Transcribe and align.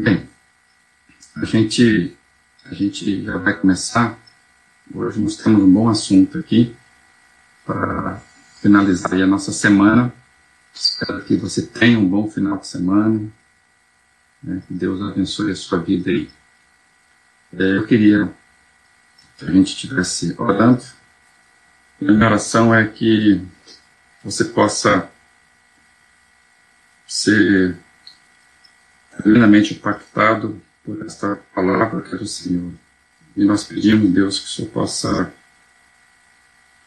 Bem, 0.00 0.28
a 1.34 1.44
gente, 1.44 2.16
a 2.64 2.72
gente 2.72 3.24
já 3.24 3.36
vai 3.36 3.52
começar. 3.52 4.16
Hoje 4.94 5.20
nós 5.20 5.34
temos 5.34 5.60
um 5.60 5.72
bom 5.72 5.88
assunto 5.88 6.38
aqui 6.38 6.76
para 7.66 8.22
finalizar 8.60 9.14
a 9.14 9.26
nossa 9.26 9.50
semana. 9.50 10.14
Espero 10.72 11.24
que 11.24 11.36
você 11.36 11.62
tenha 11.62 11.98
um 11.98 12.08
bom 12.08 12.30
final 12.30 12.58
de 12.58 12.68
semana. 12.68 13.28
Né? 14.40 14.62
Que 14.68 14.74
Deus 14.74 15.02
abençoe 15.02 15.50
a 15.50 15.56
sua 15.56 15.80
vida 15.80 16.10
aí. 16.10 16.30
É, 17.58 17.78
eu 17.78 17.84
queria 17.84 18.32
que 19.36 19.46
a 19.46 19.50
gente 19.50 19.74
estivesse 19.74 20.32
orando. 20.38 20.84
A 22.00 22.04
minha 22.04 22.24
oração 22.24 22.72
é 22.72 22.86
que 22.86 23.44
você 24.22 24.44
possa 24.44 25.10
ser 27.04 27.76
plenamente 29.22 29.74
impactado 29.74 30.60
por 30.84 31.04
esta 31.04 31.36
palavra 31.54 32.02
que 32.02 32.14
é 32.14 32.18
do 32.18 32.26
Senhor. 32.26 32.72
E 33.36 33.44
nós 33.44 33.64
pedimos, 33.64 34.10
Deus, 34.10 34.38
que 34.38 34.46
o 34.46 34.48
Senhor 34.48 34.70
possa 34.70 35.32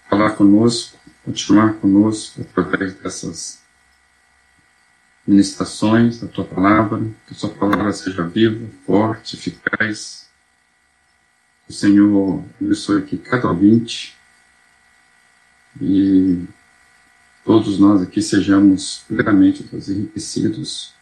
falar 0.09 0.31
conosco, 0.31 0.97
continuar 1.23 1.73
conosco 1.75 2.41
através 2.41 2.93
dessas 2.95 3.61
ministrações 5.25 6.19
da 6.19 6.27
tua 6.27 6.43
palavra, 6.43 6.99
que 7.27 7.33
a 7.33 7.35
sua 7.35 7.49
palavra 7.49 7.93
seja 7.93 8.23
viva, 8.23 8.67
forte, 8.85 9.35
eficaz. 9.35 10.29
O 11.69 11.73
Senhor 11.73 12.43
abençoe 12.59 12.99
aqui 12.99 13.17
cada 13.17 13.47
ouvinte 13.47 14.17
e 15.79 16.45
todos 17.45 17.79
nós 17.79 18.01
aqui 18.01 18.21
sejamos 18.21 19.05
plenamente 19.07 19.65
enriquecidos 19.87 20.93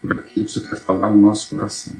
por 0.00 0.22
que 0.24 0.42
você 0.42 0.60
quer 0.60 0.76
falar 0.76 1.10
no 1.10 1.20
nosso 1.20 1.50
coração. 1.50 1.96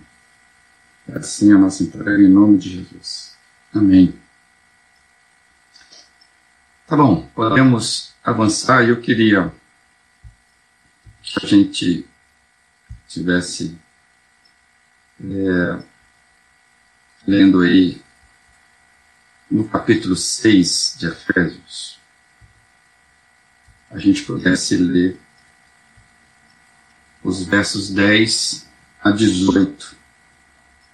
É 1.09 1.19
assim 1.19 1.53
a 1.53 1.59
nossa 1.59 1.83
entrega 1.83 2.23
em 2.23 2.29
nome 2.29 2.59
de 2.59 2.71
Jesus. 2.71 3.37
Amém. 3.75 4.19
Tá 6.87 6.97
bom, 6.97 7.27
podemos 7.35 8.15
avançar. 8.23 8.89
Eu 8.89 9.01
queria 9.01 9.53
que 11.23 11.45
a 11.45 11.49
gente 11.49 12.09
tivesse 13.07 13.77
é, 15.21 15.83
lendo 17.27 17.61
aí 17.61 18.01
no 19.51 19.69
capítulo 19.69 20.15
6 20.15 20.97
de 20.99 21.09
Efésios, 21.09 21.99
a 23.91 23.99
gente 23.99 24.23
pudesse 24.23 24.77
ler 24.77 25.19
os 27.29 27.45
versos 27.45 27.91
10 27.91 28.67
a 29.05 29.11
18. 29.11 29.97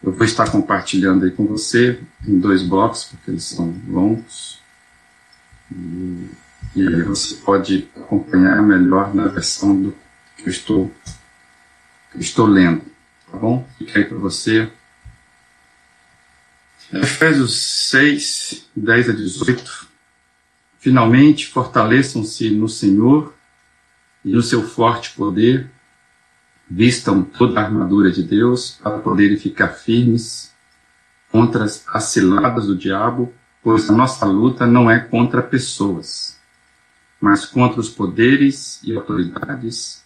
Eu 0.03 0.13
vou 0.13 0.25
estar 0.27 0.51
compartilhando 0.51 1.25
aí 1.25 1.31
com 1.31 1.47
você 1.47 2.01
em 2.27 2.39
dois 2.41 2.63
blocos, 2.63 3.05
porque 3.05 3.31
eles 3.31 3.45
são 3.45 3.73
longos. 3.87 4.61
E, 5.71 6.31
e 6.75 6.89
aí 6.89 7.03
você 7.03 7.37
pode 7.37 7.89
acompanhar 7.97 8.61
melhor 8.63 9.15
na 9.15 9.29
versão 9.29 9.81
do 9.81 9.97
que 10.37 10.49
eu 10.49 10.51
estou, 10.51 10.93
que 12.11 12.19
eu 12.19 12.21
estou 12.21 12.47
lendo. 12.47 12.83
Tá 13.31 13.39
bom? 13.39 13.67
Fica 13.79 14.01
aí 14.01 14.05
para 14.05 14.19
você. 14.19 14.69
Efésios 16.93 17.89
6, 17.91 18.67
10 18.75 19.09
a 19.09 19.13
18. 19.13 19.89
Finalmente, 20.81 21.47
fortaleçam-se 21.47 22.51
no 22.51 22.69
Senhor 22.69 23.33
e 24.25 24.33
no 24.33 24.43
seu 24.43 24.67
forte 24.69 25.13
poder 25.13 25.71
vistam 26.69 27.23
toda 27.23 27.61
a 27.61 27.65
armadura 27.65 28.11
de 28.11 28.23
Deus 28.23 28.79
para 28.83 28.99
poderem 28.99 29.37
ficar 29.37 29.69
firmes 29.69 30.53
contra 31.31 31.65
as 31.65 32.05
ciladas 32.05 32.67
do 32.67 32.77
diabo, 32.77 33.33
pois 33.63 33.91
a 33.91 33.93
nossa 33.93 34.25
luta 34.25 34.67
não 34.67 34.91
é 34.91 35.01
contra 35.01 35.43
pessoas, 35.43 36.39
mas 37.21 37.45
contra 37.45 37.81
os 37.81 37.89
poderes 37.89 38.81
e 38.85 38.95
autoridades, 38.95 40.05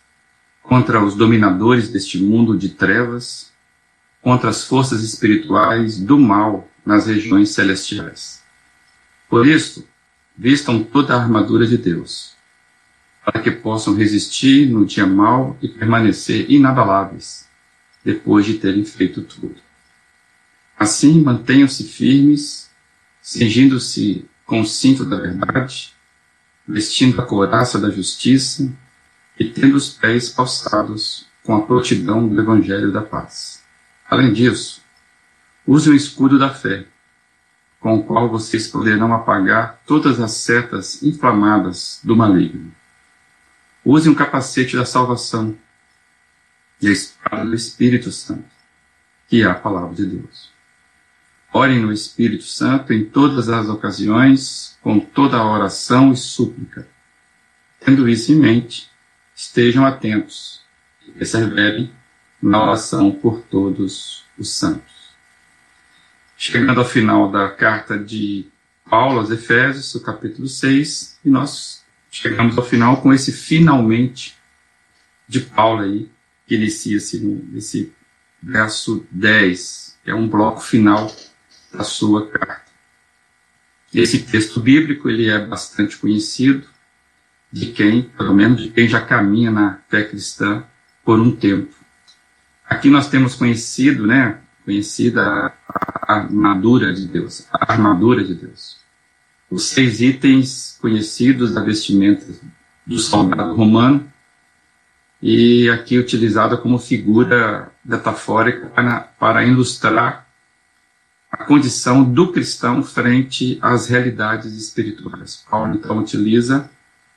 contra 0.62 1.04
os 1.04 1.14
dominadores 1.14 1.90
deste 1.90 2.22
mundo 2.22 2.56
de 2.56 2.70
trevas, 2.70 3.52
contra 4.22 4.50
as 4.50 4.64
forças 4.64 5.02
espirituais 5.02 5.98
do 5.98 6.18
mal 6.18 6.68
nas 6.84 7.06
regiões 7.06 7.50
celestiais. 7.50 8.42
Por 9.28 9.46
isso, 9.46 9.86
vistam 10.36 10.82
toda 10.82 11.14
a 11.14 11.20
armadura 11.20 11.66
de 11.66 11.76
Deus 11.76 12.37
para 13.30 13.42
que 13.42 13.50
possam 13.50 13.94
resistir 13.94 14.70
no 14.70 14.86
dia 14.86 15.06
mau 15.06 15.54
e 15.60 15.68
permanecer 15.68 16.50
inabaláveis, 16.50 17.46
depois 18.02 18.46
de 18.46 18.54
terem 18.54 18.82
feito 18.86 19.20
tudo. 19.20 19.56
Assim, 20.78 21.20
mantenham-se 21.20 21.84
firmes, 21.84 22.70
cingindo-se 23.20 24.24
com 24.46 24.62
o 24.62 24.66
cinto 24.66 25.04
da 25.04 25.18
verdade, 25.18 25.92
vestindo 26.66 27.20
a 27.20 27.26
couraça 27.26 27.78
da 27.78 27.90
justiça 27.90 28.72
e 29.38 29.44
tendo 29.44 29.76
os 29.76 29.90
pés 29.90 30.30
calçados 30.30 31.26
com 31.42 31.54
a 31.54 31.60
prontidão 31.60 32.26
do 32.26 32.40
Evangelho 32.40 32.90
da 32.90 33.02
paz. 33.02 33.62
Além 34.08 34.32
disso, 34.32 34.80
use 35.66 35.90
o 35.90 35.94
escudo 35.94 36.38
da 36.38 36.48
fé, 36.48 36.86
com 37.78 37.96
o 37.96 38.04
qual 38.04 38.30
vocês 38.30 38.68
poderão 38.68 39.12
apagar 39.12 39.82
todas 39.86 40.18
as 40.18 40.32
setas 40.32 41.02
inflamadas 41.02 42.00
do 42.02 42.16
maligno. 42.16 42.72
Use 43.84 44.08
um 44.08 44.14
capacete 44.14 44.76
da 44.76 44.84
salvação 44.84 45.56
e 46.80 46.88
a 46.88 46.92
espada 46.92 47.44
do 47.44 47.54
Espírito 47.54 48.10
Santo, 48.12 48.48
que 49.28 49.42
é 49.42 49.46
a 49.46 49.54
palavra 49.54 49.94
de 49.94 50.06
Deus. 50.06 50.50
Orem 51.52 51.80
no 51.80 51.92
Espírito 51.92 52.44
Santo 52.44 52.92
em 52.92 53.04
todas 53.04 53.48
as 53.48 53.68
ocasiões, 53.68 54.78
com 54.82 55.00
toda 55.00 55.36
a 55.36 55.50
oração 55.50 56.12
e 56.12 56.16
súplica. 56.16 56.86
Tendo 57.80 58.08
isso 58.08 58.32
em 58.32 58.36
mente, 58.36 58.90
estejam 59.34 59.86
atentos 59.86 60.60
e 61.06 61.10
perseverem 61.12 61.90
na 62.40 62.62
oração 62.62 63.10
por 63.10 63.40
todos 63.42 64.24
os 64.38 64.50
santos. 64.50 65.08
Chegando 66.36 66.78
ao 66.78 66.86
final 66.86 67.30
da 67.30 67.48
carta 67.50 67.98
de 67.98 68.46
Paulo 68.88 69.18
aos 69.18 69.30
Efésios, 69.30 69.94
o 69.94 70.00
capítulo 70.00 70.48
6, 70.48 71.18
e 71.24 71.30
nós 71.30 71.77
chegamos 72.10 72.56
ao 72.56 72.64
final 72.64 73.00
com 73.00 73.12
esse 73.12 73.32
finalmente 73.32 74.36
de 75.26 75.40
Paulo 75.40 75.82
aí, 75.82 76.10
que 76.46 76.54
inicia-se 76.54 77.20
nesse 77.20 77.92
verso 78.42 79.06
10, 79.10 79.98
que 80.02 80.10
é 80.10 80.14
um 80.14 80.28
bloco 80.28 80.60
final 80.60 81.14
da 81.72 81.84
sua 81.84 82.28
carta. 82.30 82.68
Esse 83.92 84.22
texto 84.22 84.60
bíblico 84.60 85.08
ele 85.08 85.28
é 85.28 85.38
bastante 85.38 85.96
conhecido 85.96 86.66
de 87.50 87.66
quem, 87.66 88.02
pelo 88.02 88.34
menos 88.34 88.62
de 88.62 88.70
quem 88.70 88.88
já 88.88 89.00
caminha 89.00 89.50
na 89.50 89.78
fé 89.88 90.04
cristã 90.04 90.64
por 91.04 91.18
um 91.18 91.34
tempo. 91.34 91.74
Aqui 92.64 92.90
nós 92.90 93.08
temos 93.08 93.34
conhecido, 93.34 94.06
né, 94.06 94.40
conhecida 94.64 95.54
a 95.68 96.14
armadura 96.14 96.92
de 96.92 97.06
Deus, 97.06 97.46
a 97.50 97.72
armadura 97.72 98.22
de 98.22 98.34
Deus 98.34 98.87
os 99.50 99.64
seis 99.64 100.00
itens 100.00 100.78
conhecidos 100.80 101.54
da 101.54 101.62
vestimenta 101.62 102.26
do 102.86 102.98
soldado 102.98 103.54
romano, 103.54 104.10
e 105.20 105.68
aqui 105.68 105.98
utilizada 105.98 106.56
como 106.56 106.78
figura 106.78 107.72
metafórica 107.84 108.66
para, 108.68 109.00
para 109.00 109.44
ilustrar 109.44 110.26
a 111.30 111.44
condição 111.44 112.04
do 112.04 112.32
cristão 112.32 112.82
frente 112.82 113.58
às 113.60 113.88
realidades 113.88 114.54
espirituais. 114.54 115.44
Paulo 115.50 115.74
então 115.74 115.98
utiliza 115.98 116.70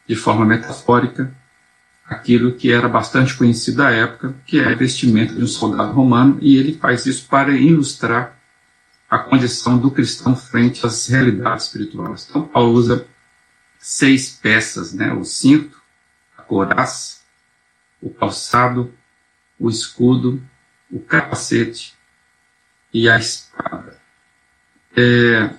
de 0.08 0.16
forma 0.16 0.46
metafórica 0.46 1.32
aquilo 2.06 2.54
que 2.54 2.72
era 2.72 2.90
bastante 2.90 3.36
conhecido 3.36 3.84
à 3.84 3.92
época, 3.92 4.36
que 4.46 4.60
é 4.60 4.66
a 4.66 4.76
vestimenta 4.76 5.34
de 5.34 5.44
um 5.44 5.48
soldado 5.48 5.94
romano, 5.94 6.38
e 6.42 6.58
ele 6.58 6.74
faz 6.74 7.06
isso 7.06 7.26
para 7.30 7.52
ilustrar 7.54 8.38
a 9.12 9.20
condição 9.20 9.78
do 9.78 9.92
cristão 9.92 10.38
frente 10.38 10.86
às 10.86 11.06
realidades 11.08 11.66
espirituais. 11.66 12.26
Então, 12.30 12.48
Paulo 12.48 12.72
usa 12.72 13.06
seis 13.78 14.30
peças, 14.30 14.94
né? 14.94 15.12
O 15.12 15.26
cinto, 15.26 15.82
a 16.38 16.42
couraça, 16.42 17.20
o 18.02 18.10
calçado, 18.10 18.94
o 19.60 19.70
escudo, 19.70 20.42
o 20.90 20.98
capacete 21.02 21.94
e 22.94 23.10
a 23.10 23.18
espada. 23.18 24.00
É, 24.96 25.50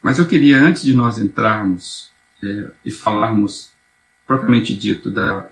mas 0.00 0.18
eu 0.18 0.26
queria, 0.26 0.56
antes 0.58 0.82
de 0.82 0.94
nós 0.94 1.18
entrarmos 1.18 2.10
é, 2.42 2.70
e 2.82 2.90
falarmos 2.90 3.72
propriamente 4.26 4.74
dito 4.74 5.10
da, 5.10 5.50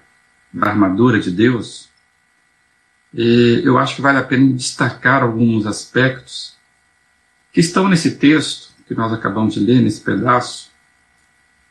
da 0.50 0.66
armadura 0.66 1.20
de 1.20 1.30
Deus, 1.30 1.90
é, 3.14 3.20
eu 3.62 3.76
acho 3.76 3.96
que 3.96 4.02
vale 4.02 4.16
a 4.16 4.24
pena 4.24 4.50
destacar 4.54 5.22
alguns 5.22 5.66
aspectos 5.66 6.58
que 7.52 7.60
estão 7.60 7.88
nesse 7.88 8.12
texto 8.12 8.70
que 8.86 8.94
nós 8.94 9.12
acabamos 9.12 9.54
de 9.54 9.60
ler, 9.60 9.80
nesse 9.80 10.00
pedaço, 10.00 10.70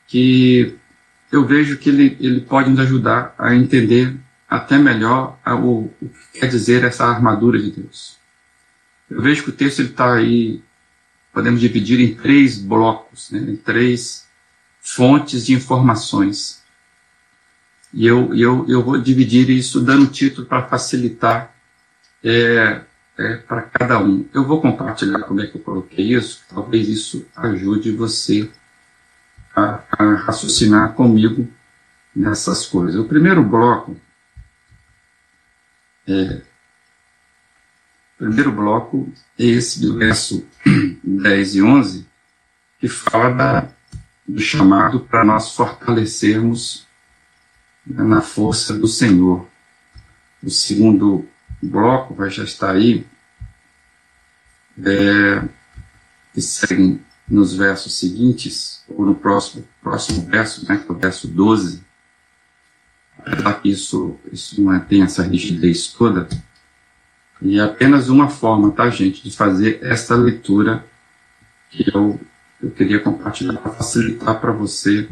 que 0.07 0.75
eu 1.31 1.45
vejo 1.45 1.77
que 1.77 1.89
ele, 1.89 2.17
ele 2.19 2.41
pode 2.41 2.69
nos 2.69 2.79
ajudar 2.79 3.35
a 3.37 3.53
entender 3.53 4.15
até 4.49 4.77
melhor 4.77 5.37
o, 5.45 5.91
o 6.01 6.09
que 6.09 6.39
quer 6.39 6.47
dizer 6.47 6.83
essa 6.83 7.05
armadura 7.05 7.59
de 7.59 7.71
Deus. 7.71 8.17
Eu 9.09 9.21
vejo 9.21 9.43
que 9.43 9.49
o 9.49 9.53
texto 9.53 9.81
está 9.81 10.15
aí, 10.15 10.63
podemos 11.33 11.59
dividir 11.59 11.99
em 11.99 12.15
três 12.15 12.57
blocos, 12.57 13.29
né, 13.31 13.39
em 13.39 13.55
três 13.55 14.27
fontes 14.81 15.45
de 15.45 15.53
informações. 15.53 16.63
E 17.93 18.05
eu, 18.05 18.33
eu, 18.35 18.65
eu 18.67 18.83
vou 18.83 18.99
dividir 18.99 19.49
isso 19.49 19.81
dando 19.81 20.07
título 20.07 20.47
para 20.47 20.67
facilitar 20.67 21.53
é, 22.23 22.81
é, 23.19 23.35
para 23.35 23.63
cada 23.63 23.99
um. 23.99 24.25
Eu 24.33 24.45
vou 24.45 24.61
compartilhar 24.61 25.19
como 25.23 25.41
é 25.41 25.47
que 25.47 25.57
eu 25.57 25.61
coloquei 25.61 26.13
isso, 26.13 26.41
talvez 26.49 26.87
isso 26.87 27.27
ajude 27.35 27.91
você 27.91 28.49
a, 29.53 29.83
a 29.91 30.15
raciocinar 30.15 30.93
comigo 30.93 31.47
nessas 32.15 32.65
coisas. 32.65 32.95
O 32.95 33.07
primeiro 33.07 33.43
bloco 33.43 33.99
é, 36.07 36.41
primeiro 38.17 38.51
bloco 38.51 39.11
é 39.37 39.45
esse 39.45 39.81
do 39.81 39.97
verso 39.97 40.47
10 41.03 41.55
e 41.55 41.61
11, 41.61 42.07
que 42.79 42.87
fala 42.87 43.29
da, 43.29 43.69
do 44.27 44.39
chamado 44.39 45.01
para 45.01 45.23
nós 45.23 45.55
fortalecermos 45.55 46.87
na 47.85 48.21
força 48.21 48.73
do 48.73 48.87
Senhor. 48.87 49.47
O 50.41 50.49
segundo 50.49 51.27
bloco 51.61 52.13
vai 52.13 52.29
já 52.29 52.43
estar 52.43 52.71
aí, 52.71 53.05
é, 54.83 55.47
que 56.33 56.41
seguem 56.41 57.03
nos 57.27 57.53
versos 57.53 57.99
seguintes, 57.99 58.83
ou 58.87 59.05
no 59.05 59.15
próximo, 59.15 59.67
próximo 59.81 60.25
verso, 60.25 60.67
né, 60.67 60.77
que 60.77 60.89
é 60.89 60.93
o 60.93 60.97
verso 60.97 61.27
12, 61.27 61.83
apesar 63.19 63.61
que 63.61 63.69
isso, 63.69 64.17
isso 64.31 64.61
não 64.61 64.73
é, 64.73 64.79
tem 64.79 65.03
essa 65.03 65.21
rigidez 65.21 65.87
toda, 65.87 66.27
e 67.41 67.59
é 67.59 67.63
apenas 67.63 68.09
uma 68.09 68.29
forma, 68.29 68.71
tá, 68.71 68.89
gente, 68.89 69.23
de 69.23 69.35
fazer 69.35 69.79
essa 69.81 70.15
leitura 70.15 70.85
que 71.69 71.89
eu, 71.93 72.19
eu 72.61 72.71
queria 72.71 72.99
compartilhar 72.99 73.57
para 73.57 73.71
facilitar 73.71 74.39
para 74.39 74.51
você 74.51 75.07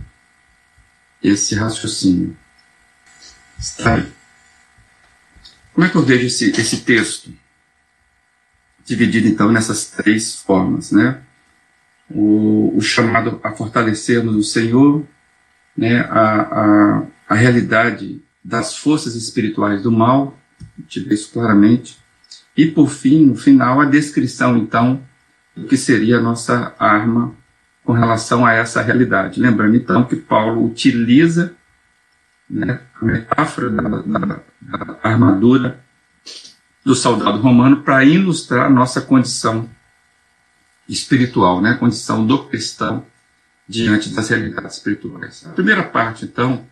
esse 1.23 1.55
raciocínio. 1.55 2.35
Está 3.57 3.95
aí. 3.95 4.11
Como 5.77 5.85
é 5.85 5.91
que 5.91 5.95
eu 5.95 6.01
vejo 6.01 6.25
esse, 6.25 6.49
esse 6.59 6.77
texto? 6.77 7.31
Dividido 8.83 9.27
então 9.27 9.51
nessas 9.51 9.91
três 9.91 10.35
formas, 10.37 10.91
né? 10.91 11.21
O, 12.09 12.75
o 12.75 12.81
chamado 12.81 13.39
a 13.43 13.51
fortalecermos 13.51 14.35
o 14.35 14.41
Senhor, 14.41 15.05
né? 15.77 15.99
A, 16.09 16.41
a, 16.41 17.03
a 17.29 17.35
realidade 17.35 18.23
das 18.43 18.75
forças 18.75 19.13
espirituais 19.13 19.83
do 19.83 19.91
mal, 19.91 20.35
vê 20.79 21.13
isso 21.13 21.31
claramente. 21.31 21.99
E 22.57 22.65
por 22.65 22.89
fim, 22.89 23.27
no 23.27 23.35
final, 23.35 23.79
a 23.79 23.85
descrição 23.85 24.57
então 24.57 25.03
do 25.55 25.67
que 25.67 25.77
seria 25.77 26.17
a 26.17 26.21
nossa 26.21 26.73
arma 26.79 27.35
com 27.83 27.93
relação 27.93 28.43
a 28.43 28.51
essa 28.51 28.81
realidade. 28.81 29.39
Lembrando 29.39 29.75
então 29.75 30.05
que 30.05 30.15
Paulo 30.15 30.65
utiliza 30.65 31.55
né, 32.49 32.81
a 32.99 33.05
metáfora 33.05 33.69
da, 33.69 33.83
da, 33.83 34.41
da 34.61 34.99
armadura 35.03 35.83
do 36.83 36.95
soldado 36.95 37.39
romano 37.39 37.83
para 37.83 38.05
ilustrar 38.05 38.71
nossa 38.71 39.01
condição 39.01 39.69
espiritual, 40.87 41.61
né, 41.61 41.71
a 41.71 41.77
condição 41.77 42.25
do 42.25 42.45
cristão 42.45 43.05
diante 43.67 44.09
das 44.09 44.29
realidades 44.29 44.77
espirituais. 44.77 45.45
A 45.45 45.49
primeira 45.49 45.83
parte, 45.83 46.23
então, 46.23 46.65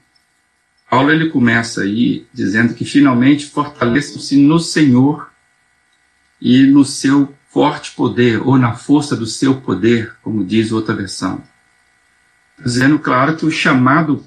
Paulo 0.90 1.12
ele 1.12 1.30
começa 1.30 1.82
aí 1.82 2.26
dizendo 2.34 2.74
que 2.74 2.86
finalmente 2.86 3.48
fortaleçam-se 3.48 4.38
no 4.38 4.60
Senhor 4.60 5.30
e 6.40 6.66
no 6.66 6.86
seu 6.86 7.34
forte 7.50 7.92
poder, 7.92 8.42
ou 8.46 8.58
na 8.58 8.74
força 8.74 9.16
do 9.16 9.26
seu 9.26 9.62
poder, 9.62 10.16
como 10.22 10.46
diz 10.46 10.72
outra 10.72 10.94
versão. 10.94 11.42
Dizendo, 12.60 13.00
claro, 13.00 13.36
que 13.36 13.46
o 13.46 13.52
chamado 13.52 14.26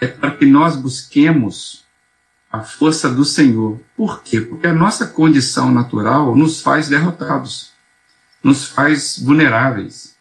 é 0.00 0.06
para 0.06 0.30
que 0.32 0.46
nós 0.46 0.76
busquemos 0.76 1.84
a 2.50 2.60
força 2.60 3.10
do 3.10 3.24
Senhor. 3.24 3.80
Por 3.96 4.22
quê? 4.22 4.40
Porque 4.40 4.66
a 4.66 4.72
nossa 4.72 5.06
condição 5.06 5.72
natural 5.72 6.36
nos 6.36 6.60
faz 6.60 6.88
derrotados, 6.88 7.72
nos 8.42 8.64
faz 8.66 9.18
vulneráveis. 9.18 10.14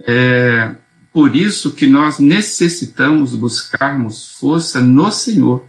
É 0.00 0.74
por 1.12 1.34
isso 1.34 1.72
que 1.72 1.86
nós 1.86 2.18
necessitamos 2.18 3.34
buscarmos 3.34 4.32
força 4.32 4.80
no 4.80 5.10
Senhor. 5.10 5.66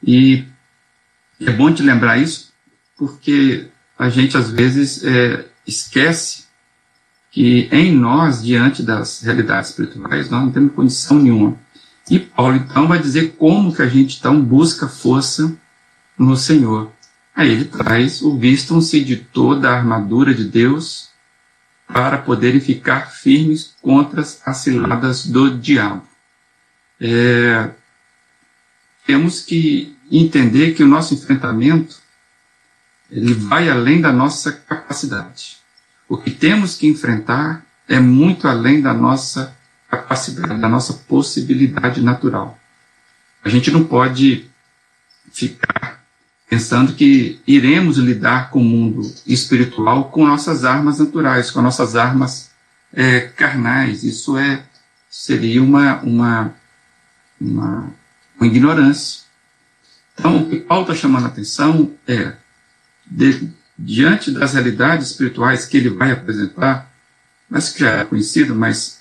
E 0.00 0.44
é 1.40 1.50
bom 1.50 1.72
te 1.72 1.82
lembrar 1.82 2.18
isso, 2.18 2.52
porque 2.96 3.68
a 3.98 4.08
gente 4.08 4.36
às 4.36 4.48
vezes 4.48 5.02
é, 5.02 5.46
esquece 5.66 6.44
que 7.32 7.68
em 7.72 7.92
nós, 7.92 8.42
diante 8.42 8.84
das 8.84 9.20
realidades 9.20 9.70
espirituais, 9.70 10.30
nós 10.30 10.44
não 10.44 10.52
temos 10.52 10.72
condição 10.74 11.18
nenhuma 11.18 11.56
e 12.08 12.18
Paulo 12.18 12.56
então 12.56 12.86
vai 12.86 12.98
dizer 12.98 13.34
como 13.36 13.74
que 13.74 13.82
a 13.82 13.88
gente 13.88 14.18
então 14.18 14.40
busca 14.40 14.88
força 14.88 15.56
no 16.16 16.36
Senhor. 16.36 16.92
Aí 17.34 17.50
ele 17.50 17.64
traz 17.64 18.22
o 18.22 18.38
vistam-se 18.38 19.02
de 19.04 19.16
toda 19.16 19.68
a 19.68 19.76
armadura 19.76 20.32
de 20.32 20.44
Deus 20.44 21.10
para 21.86 22.18
poderem 22.18 22.60
ficar 22.60 23.10
firmes 23.10 23.74
contra 23.82 24.20
as 24.20 24.56
ciladas 24.56 25.26
do 25.26 25.56
diabo. 25.58 26.06
É, 27.00 27.70
temos 29.06 29.42
que 29.42 29.96
entender 30.10 30.74
que 30.74 30.82
o 30.82 30.88
nosso 30.88 31.14
enfrentamento 31.14 32.00
ele 33.10 33.34
vai 33.34 33.68
além 33.68 34.00
da 34.00 34.12
nossa 34.12 34.52
capacidade. 34.52 35.58
O 36.08 36.16
que 36.16 36.30
temos 36.30 36.76
que 36.76 36.86
enfrentar 36.86 37.64
é 37.88 38.00
muito 38.00 38.48
além 38.48 38.80
da 38.80 38.94
nossa 38.94 39.56
capacidade, 39.88 40.60
da 40.60 40.68
nossa 40.68 40.92
possibilidade 40.92 42.00
natural. 42.00 42.58
A 43.44 43.48
gente 43.48 43.70
não 43.70 43.84
pode 43.84 44.50
ficar 45.32 46.04
pensando 46.48 46.94
que 46.94 47.40
iremos 47.46 47.98
lidar 47.98 48.50
com 48.50 48.60
o 48.60 48.64
mundo 48.64 49.02
espiritual 49.26 50.10
com 50.10 50.26
nossas 50.26 50.64
armas 50.64 50.98
naturais, 50.98 51.50
com 51.50 51.60
nossas 51.60 51.96
armas 51.96 52.50
é, 52.92 53.20
carnais. 53.20 54.04
Isso 54.04 54.36
é 54.36 54.62
seria 55.10 55.62
uma, 55.62 56.00
uma, 56.00 56.54
uma, 57.40 57.90
uma 58.38 58.46
ignorância. 58.46 59.22
Então, 60.14 60.42
o 60.42 60.50
que 60.50 60.60
Paulo 60.60 60.82
está 60.82 60.94
chamando 60.94 61.24
a 61.24 61.28
atenção 61.28 61.92
é, 62.06 62.32
de, 63.06 63.50
diante 63.78 64.30
das 64.30 64.54
realidades 64.54 65.10
espirituais 65.10 65.64
que 65.64 65.76
ele 65.76 65.90
vai 65.90 66.12
apresentar, 66.12 66.90
mas 67.48 67.70
que 67.70 67.80
já 67.80 67.92
é 67.92 68.04
conhecido, 68.04 68.54
mas 68.54 69.00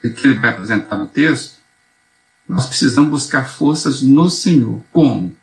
que 0.00 0.26
ele 0.26 0.38
vai 0.38 0.50
apresentar 0.50 0.96
no 0.96 1.06
texto, 1.06 1.56
nós 2.48 2.66
precisamos 2.66 3.10
buscar 3.10 3.48
forças 3.48 4.02
no 4.02 4.30
Senhor. 4.30 4.82
Como? 4.92 5.34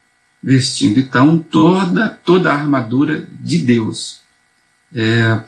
Vestindo, 0.41 1.00
então, 1.00 1.38
toda, 1.38 2.10
toda 2.10 2.51
a 2.51 2.55
armadura 2.55 3.27
de 3.39 3.60
Deus. 3.60 4.22
É, 4.93 5.41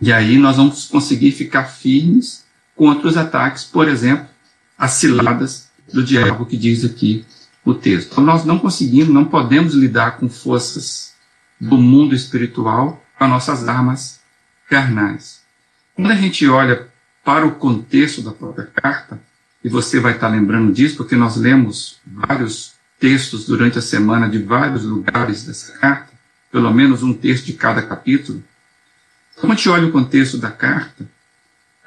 e 0.00 0.12
aí 0.12 0.38
nós 0.38 0.56
vamos 0.56 0.86
conseguir 0.86 1.32
ficar 1.32 1.64
firmes 1.64 2.44
contra 2.74 3.08
os 3.08 3.16
ataques, 3.16 3.64
por 3.64 3.88
exemplo, 3.88 4.26
as 4.76 4.92
ciladas 4.92 5.70
do 5.92 6.04
diabo 6.04 6.46
que 6.46 6.56
diz 6.56 6.84
aqui 6.84 7.24
o 7.64 7.74
texto. 7.74 8.12
Então 8.12 8.24
nós 8.24 8.44
não 8.44 8.58
conseguimos, 8.58 9.08
não 9.08 9.24
podemos 9.24 9.74
lidar 9.74 10.18
com 10.18 10.28
forças 10.28 11.14
do 11.60 11.78
mundo 11.78 12.14
espiritual 12.14 13.02
com 13.18 13.26
nossas 13.26 13.66
armas 13.66 14.20
carnais. 14.68 15.40
Quando 15.94 16.10
a 16.10 16.14
gente 16.14 16.46
olha 16.46 16.88
para 17.26 17.44
o 17.44 17.56
contexto 17.56 18.22
da 18.22 18.30
própria 18.30 18.66
carta, 18.66 19.20
e 19.64 19.68
você 19.68 19.98
vai 19.98 20.12
estar 20.12 20.28
lembrando 20.28 20.72
disso, 20.72 20.96
porque 20.96 21.16
nós 21.16 21.36
lemos 21.36 21.98
vários 22.06 22.74
textos 23.00 23.46
durante 23.46 23.80
a 23.80 23.82
semana 23.82 24.28
de 24.28 24.38
vários 24.38 24.84
lugares 24.84 25.42
dessa 25.42 25.72
carta, 25.72 26.12
pelo 26.52 26.72
menos 26.72 27.02
um 27.02 27.12
texto 27.12 27.46
de 27.46 27.54
cada 27.54 27.82
capítulo. 27.82 28.44
Quando 29.34 29.50
a 29.50 29.56
gente 29.56 29.68
olha 29.68 29.88
o 29.88 29.90
contexto 29.90 30.38
da 30.38 30.52
carta, 30.52 31.04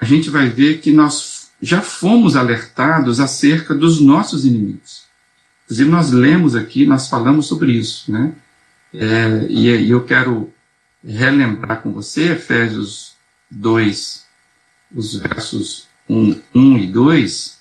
a 0.01 0.03
gente 0.03 0.29
vai 0.29 0.49
ver 0.49 0.79
que 0.79 0.91
nós 0.91 1.51
já 1.61 1.81
fomos 1.81 2.35
alertados 2.35 3.21
acerca 3.21 3.73
dos 3.73 4.01
nossos 4.01 4.43
inimigos. 4.43 5.03
Inclusive, 5.63 5.89
nós 5.89 6.11
lemos 6.11 6.53
aqui, 6.53 6.85
nós 6.85 7.07
falamos 7.07 7.47
sobre 7.47 7.71
isso, 7.71 8.11
né? 8.11 8.33
É, 8.93 9.45
e, 9.47 9.69
e 9.69 9.89
eu 9.89 10.03
quero 10.03 10.51
relembrar 11.01 11.81
com 11.81 11.93
você 11.93 12.33
Efésios 12.33 13.13
2, 13.49 14.27
os 14.93 15.15
versos 15.15 15.87
1, 16.09 16.41
1 16.53 16.77
e 16.77 16.87
2, 16.87 17.59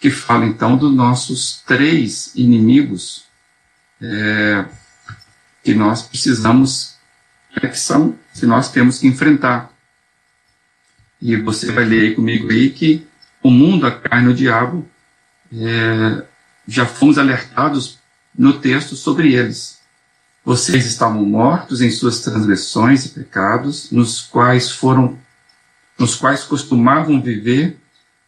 que 0.00 0.10
fala 0.10 0.46
então 0.46 0.76
dos 0.76 0.94
nossos 0.94 1.62
três 1.66 2.34
inimigos 2.34 3.24
é, 4.00 4.66
que 5.62 5.74
nós 5.74 6.02
precisamos, 6.02 6.96
é, 7.62 7.66
que 7.66 7.78
são, 7.78 8.18
que 8.34 8.46
nós 8.46 8.70
temos 8.70 8.98
que 8.98 9.06
enfrentar. 9.06 9.72
E 11.20 11.36
você 11.36 11.72
vai 11.72 11.84
ler 11.84 12.00
aí 12.02 12.14
comigo 12.14 12.50
aí 12.50 12.70
que 12.70 13.06
o 13.42 13.50
mundo, 13.50 13.86
a 13.86 13.90
carne 13.90 14.28
e 14.28 14.32
o 14.32 14.34
diabo, 14.34 14.86
é, 15.52 16.24
já 16.68 16.84
fomos 16.84 17.18
alertados 17.18 17.98
no 18.36 18.58
texto 18.60 18.96
sobre 18.96 19.34
eles. 19.34 19.80
Vocês 20.44 20.86
estavam 20.86 21.24
mortos 21.24 21.80
em 21.80 21.90
suas 21.90 22.20
transgressões 22.20 23.06
e 23.06 23.08
pecados, 23.08 23.90
nos 23.90 24.20
quais 24.20 24.70
foram, 24.70 25.18
nos 25.98 26.14
quais 26.14 26.44
costumavam 26.44 27.22
viver 27.22 27.78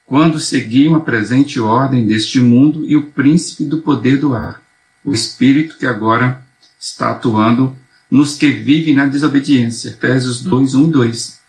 quando 0.07 0.41
seguiam 0.41 0.95
a 0.95 1.01
presente 1.01 1.61
ordem 1.61 2.07
deste 2.07 2.41
mundo 2.41 2.85
e 2.87 2.97
o 2.97 3.11
príncipe 3.11 3.65
do 3.65 3.83
poder 3.83 4.19
do 4.19 4.35
ar, 4.35 4.63
o 5.05 5.13
espírito 5.13 5.77
que 5.77 5.87
agora 5.87 6.43
está 6.81 7.11
atuando 7.11 7.77
nos 8.11 8.37
que 8.37 8.51
vivem 8.51 8.95
na 8.95 9.07
desobediência. 9.07 9.91
Efésios 9.91 10.43
2, 10.43 10.75
1 10.75 10.89
e 10.89 10.91
2. 10.91 11.41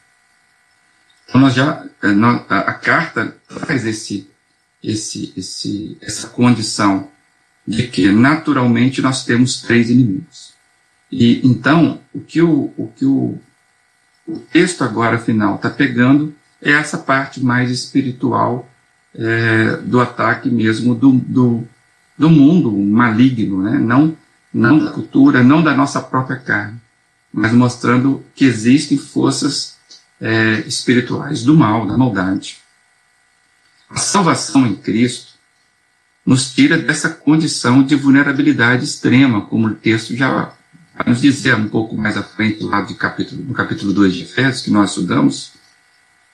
Então, 1.29 1.41
nós 1.41 1.53
já, 1.53 1.85
eh, 2.03 2.07
a, 2.49 2.73
carta 2.73 3.37
traz 3.47 3.85
esse, 3.85 4.29
esse, 4.83 5.31
esse, 5.37 5.97
essa 6.01 6.27
condição 6.27 7.09
de 7.65 7.87
que 7.87 8.11
naturalmente 8.11 9.01
nós 9.01 9.23
temos 9.23 9.61
três 9.61 9.89
inimigos. 9.89 10.53
E 11.11 11.39
então, 11.47 12.01
o 12.13 12.19
que 12.19 12.41
o, 12.41 12.73
o, 12.75 12.91
que 12.95 13.05
o, 13.05 13.39
o 14.33 14.39
texto 14.39 14.83
agora 14.83 15.17
final 15.17 15.55
está 15.55 15.69
pegando 15.69 16.33
é 16.61 16.71
essa 16.71 16.97
parte 16.97 17.43
mais 17.43 17.71
espiritual 17.71 18.69
é, 19.15 19.77
do 19.77 19.99
ataque 19.99 20.49
mesmo 20.49 20.93
do, 20.93 21.13
do, 21.13 21.67
do 22.17 22.29
mundo 22.29 22.71
maligno, 22.71 23.61
né? 23.61 23.77
não, 23.77 24.15
não 24.53 24.77
da 24.83 24.91
cultura, 24.91 25.43
não 25.43 25.63
da 25.63 25.75
nossa 25.75 26.01
própria 26.01 26.37
carne, 26.37 26.79
mas 27.33 27.53
mostrando 27.53 28.23
que 28.35 28.45
existem 28.45 28.97
forças 28.97 29.77
é, 30.21 30.63
espirituais 30.67 31.43
do 31.43 31.55
mal, 31.55 31.87
da 31.87 31.97
maldade. 31.97 32.57
A 33.89 33.97
salvação 33.97 34.67
em 34.67 34.75
Cristo 34.75 35.33
nos 36.25 36.53
tira 36.53 36.77
dessa 36.77 37.09
condição 37.09 37.81
de 37.81 37.95
vulnerabilidade 37.95 38.83
extrema, 38.83 39.41
como 39.41 39.67
o 39.67 39.75
texto 39.75 40.15
já 40.15 40.53
vai 40.99 41.13
nos 41.13 41.21
dizer 41.21 41.55
um 41.55 41.69
pouco 41.69 41.95
mais 41.95 42.17
à 42.17 42.23
frente, 42.23 42.61
lá 42.61 42.85
capítulo, 42.93 43.41
no 43.41 43.53
capítulo 43.53 43.93
2 43.93 44.13
de 44.13 44.23
Efésios, 44.23 44.61
que 44.61 44.69
nós 44.69 44.89
estudamos, 44.89 45.53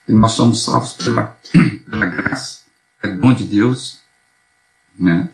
que 0.05 0.11
nós 0.11 0.31
somos 0.31 0.63
salvos 0.63 0.93
pela, 0.93 1.37
pela 1.89 2.05
graça, 2.07 2.61
é 3.03 3.07
dom 3.09 3.33
de 3.33 3.43
Deus, 3.43 3.99
né? 4.97 5.29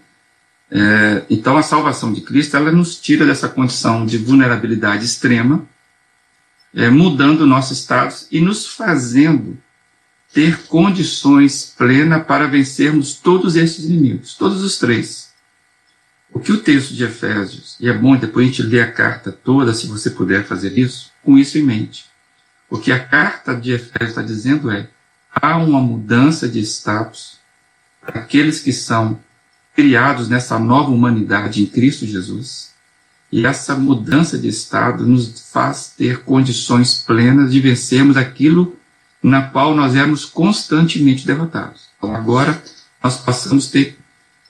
É, 0.70 1.26
então 1.30 1.58
a 1.58 1.64
salvação 1.64 2.14
de 2.14 2.22
Cristo 2.22 2.56
ela 2.56 2.72
nos 2.72 3.00
tira 3.00 3.26
dessa 3.26 3.50
condição 3.50 4.06
de 4.06 4.18
vulnerabilidade 4.18 5.06
extrema, 5.06 5.66
é, 6.74 6.90
mudando 6.90 7.42
o 7.42 7.48
nosso 7.48 7.74
status 7.74 8.28
e 8.32 8.40
nos 8.40 8.68
fazendo 8.68 9.58
ter 10.34 10.64
condições 10.68 11.74
plenas 11.78 12.26
para 12.26 12.48
vencermos 12.48 13.14
todos 13.14 13.58
esses 13.58 13.86
inimigos, 13.86 14.34
todos 14.36 14.64
os 14.64 14.78
três. 14.78 15.31
O 16.34 16.40
que 16.40 16.52
o 16.52 16.62
texto 16.62 16.94
de 16.94 17.04
Efésios, 17.04 17.76
e 17.80 17.90
é 17.90 17.94
bom 17.94 18.16
depois 18.16 18.46
a 18.46 18.50
gente 18.50 18.64
ler 18.64 18.82
a 18.82 18.92
carta 18.92 19.32
toda, 19.32 19.74
se 19.74 19.88
você 19.88 20.10
puder 20.10 20.46
fazer 20.46 20.78
isso, 20.78 21.12
com 21.24 21.38
isso 21.38 21.58
em 21.58 21.64
mente. 21.64 22.06
O 22.70 22.78
que 22.78 22.92
a 22.92 23.00
carta 23.00 23.54
de 23.54 23.74
Efésios 23.74 24.10
está 24.10 24.22
dizendo 24.22 24.72
é: 24.72 24.88
há 25.34 25.58
uma 25.58 25.82
mudança 25.82 26.48
de 26.48 26.60
status 26.62 27.40
aqueles 28.02 28.60
que 28.60 28.74
são 28.74 29.20
criados 29.76 30.28
nessa 30.28 30.58
nova 30.58 30.90
humanidade 30.90 31.62
em 31.62 31.66
Cristo 31.66 32.06
Jesus. 32.06 32.72
E 33.32 33.46
essa 33.46 33.76
mudança 33.76 34.38
de 34.38 34.50
estado 34.50 35.06
nos 35.06 35.50
faz 35.52 35.94
ter 35.96 36.24
condições 36.24 37.04
plenas 37.06 37.52
de 37.52 37.62
vencermos 37.62 38.18
aquilo 38.18 38.78
na 39.24 39.44
qual 39.44 39.74
nós 39.76 39.96
éramos 39.96 40.26
constantemente 40.26 41.26
derrotados. 41.26 41.84
Então 41.98 42.14
agora 42.14 42.62
nós 43.02 43.18
passamos 43.18 43.68
a 43.70 43.72
ter 43.72 43.98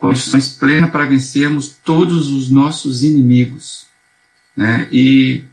condições 0.01 0.49
plenas 0.49 0.89
para 0.89 1.05
vencermos 1.05 1.69
todos 1.69 2.27
os 2.31 2.49
nossos 2.49 3.03
inimigos. 3.03 3.85
Né? 4.57 4.87
E, 4.91 5.43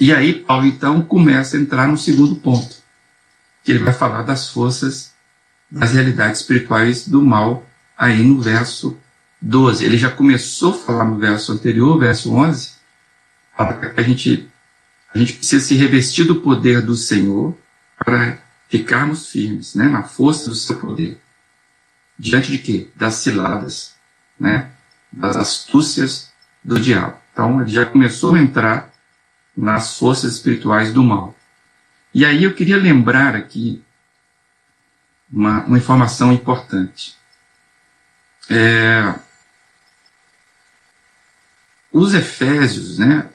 e 0.00 0.14
aí 0.14 0.32
Paulo 0.32 0.66
então 0.66 1.02
começa 1.02 1.56
a 1.56 1.60
entrar 1.60 1.86
no 1.86 1.98
segundo 1.98 2.36
ponto, 2.36 2.74
que 3.62 3.70
ele 3.70 3.84
vai 3.84 3.92
falar 3.92 4.22
das 4.22 4.48
forças, 4.48 5.12
das 5.70 5.92
realidades 5.92 6.40
espirituais 6.40 7.06
do 7.06 7.20
mal, 7.20 7.66
aí 7.98 8.22
no 8.22 8.40
verso 8.40 8.96
12. 9.42 9.84
Ele 9.84 9.98
já 9.98 10.10
começou 10.10 10.72
a 10.72 10.78
falar 10.78 11.04
no 11.04 11.18
verso 11.18 11.52
anterior, 11.52 11.98
verso 11.98 12.32
11, 12.32 12.70
fala 13.54 13.74
que 13.74 14.00
a 14.00 14.02
gente, 14.02 14.48
a 15.14 15.18
gente 15.18 15.34
precisa 15.34 15.62
se 15.62 15.74
revestir 15.74 16.24
do 16.24 16.36
poder 16.36 16.80
do 16.80 16.96
Senhor 16.96 17.54
para 17.98 18.38
ficarmos 18.70 19.28
firmes, 19.28 19.74
né, 19.74 19.86
na 19.86 20.02
força 20.02 20.48
do 20.48 20.56
seu 20.56 20.78
poder. 20.78 21.20
Diante 22.18 22.50
de 22.50 22.58
quê? 22.58 22.90
Das 22.96 23.14
ciladas, 23.14 23.94
né, 24.38 24.70
das 25.12 25.36
astúcias 25.36 26.32
do 26.64 26.80
diabo. 26.80 27.16
Então, 27.32 27.60
ele 27.60 27.70
já 27.70 27.84
começou 27.84 28.34
a 28.34 28.38
entrar 28.38 28.90
nas 29.56 29.98
forças 29.98 30.34
espirituais 30.34 30.92
do 30.92 31.02
mal. 31.02 31.34
E 32.14 32.24
aí 32.24 32.44
eu 32.44 32.54
queria 32.54 32.78
lembrar 32.78 33.36
aqui 33.36 33.82
uma, 35.30 35.64
uma 35.64 35.76
informação 35.76 36.32
importante. 36.32 37.14
É, 38.48 39.14
os 41.92 42.14
Efésios, 42.14 42.98
né, 42.98 43.28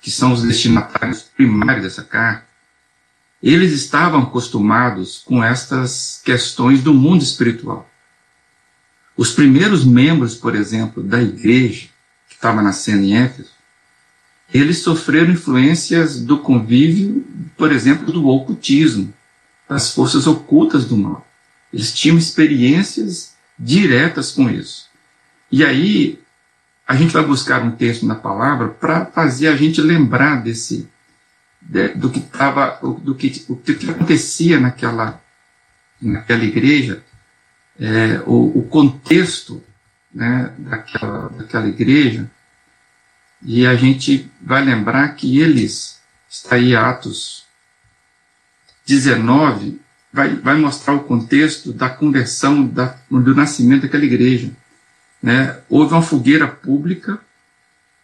que 0.00 0.10
são 0.10 0.32
os 0.32 0.42
destinatários 0.42 1.22
primários 1.22 1.84
dessa 1.84 2.02
carta, 2.02 2.47
eles 3.42 3.72
estavam 3.72 4.22
acostumados 4.22 5.22
com 5.24 5.42
estas 5.42 6.20
questões 6.24 6.82
do 6.82 6.92
mundo 6.92 7.22
espiritual. 7.22 7.88
Os 9.16 9.32
primeiros 9.32 9.84
membros, 9.84 10.34
por 10.34 10.54
exemplo, 10.54 11.02
da 11.02 11.20
igreja, 11.22 11.88
que 12.28 12.34
estava 12.34 12.62
nascendo 12.62 13.02
em 13.02 13.16
Éfeso, 13.16 13.50
eles 14.52 14.78
sofreram 14.78 15.32
influências 15.32 16.20
do 16.20 16.38
convívio, 16.38 17.24
por 17.56 17.70
exemplo, 17.70 18.12
do 18.12 18.26
ocultismo, 18.28 19.12
das 19.68 19.92
forças 19.92 20.26
ocultas 20.26 20.84
do 20.84 20.96
mal. 20.96 21.26
Eles 21.72 21.92
tinham 21.92 22.16
experiências 22.16 23.34
diretas 23.58 24.30
com 24.30 24.48
isso. 24.48 24.86
E 25.50 25.64
aí, 25.64 26.18
a 26.86 26.94
gente 26.94 27.12
vai 27.12 27.24
buscar 27.24 27.62
um 27.62 27.72
texto 27.72 28.06
na 28.06 28.14
palavra 28.14 28.68
para 28.68 29.04
fazer 29.04 29.48
a 29.48 29.56
gente 29.56 29.80
lembrar 29.82 30.42
desse, 30.42 30.88
do 31.60 32.10
que 32.10 32.20
estava, 32.20 32.78
do 33.02 33.14
que, 33.14 33.44
o 33.48 33.56
que 33.56 33.90
acontecia 33.90 34.58
naquela, 34.58 35.20
naquela 36.00 36.44
igreja, 36.44 37.02
é, 37.78 38.20
o, 38.26 38.58
o, 38.58 38.62
contexto 38.68 39.62
né, 40.12 40.52
daquela, 40.58 41.28
daquela 41.28 41.68
igreja, 41.68 42.30
e 43.42 43.66
a 43.66 43.76
gente 43.76 44.30
vai 44.40 44.64
lembrar 44.64 45.14
que 45.14 45.38
eles, 45.38 46.00
está 46.28 46.56
aí 46.56 46.74
Atos 46.74 47.46
19, 48.86 49.80
vai, 50.12 50.34
vai 50.36 50.56
mostrar 50.56 50.94
o 50.94 51.04
contexto 51.04 51.72
da 51.72 51.90
conversão, 51.90 52.66
da, 52.66 52.96
do 53.10 53.34
nascimento 53.34 53.82
daquela 53.82 54.04
igreja. 54.04 54.50
Né? 55.22 55.58
Houve 55.68 55.92
uma 55.92 56.02
fogueira 56.02 56.48
pública 56.48 57.20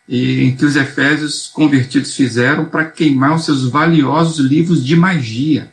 e, 0.09 0.43
em 0.43 0.57
que 0.57 0.65
os 0.65 0.77
efésios 0.77 1.47
convertidos 1.47 2.15
fizeram 2.15 2.67
para 2.67 2.85
queimar 2.85 3.35
os 3.35 3.45
seus 3.45 3.69
valiosos 3.69 4.39
livros 4.39 4.85
de 4.85 4.95
magia. 4.95 5.71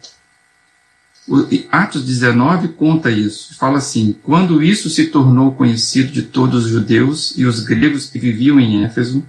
O, 1.27 1.47
Atos 1.71 2.03
19 2.03 2.69
conta 2.69 3.11
isso, 3.11 3.55
fala 3.55 3.77
assim: 3.77 4.15
quando 4.23 4.63
isso 4.63 4.89
se 4.89 5.07
tornou 5.07 5.53
conhecido 5.53 6.11
de 6.11 6.23
todos 6.23 6.65
os 6.65 6.71
judeus 6.71 7.37
e 7.37 7.45
os 7.45 7.59
gregos 7.59 8.07
que 8.07 8.19
viviam 8.19 8.59
em 8.59 8.83
Éfeso, 8.83 9.23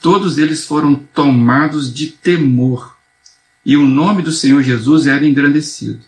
todos 0.00 0.38
eles 0.38 0.64
foram 0.64 0.94
tomados 0.94 1.92
de 1.92 2.08
temor, 2.08 2.96
e 3.64 3.76
o 3.76 3.86
nome 3.86 4.22
do 4.22 4.32
Senhor 4.32 4.62
Jesus 4.62 5.06
era 5.06 5.26
engrandecido. 5.26 6.00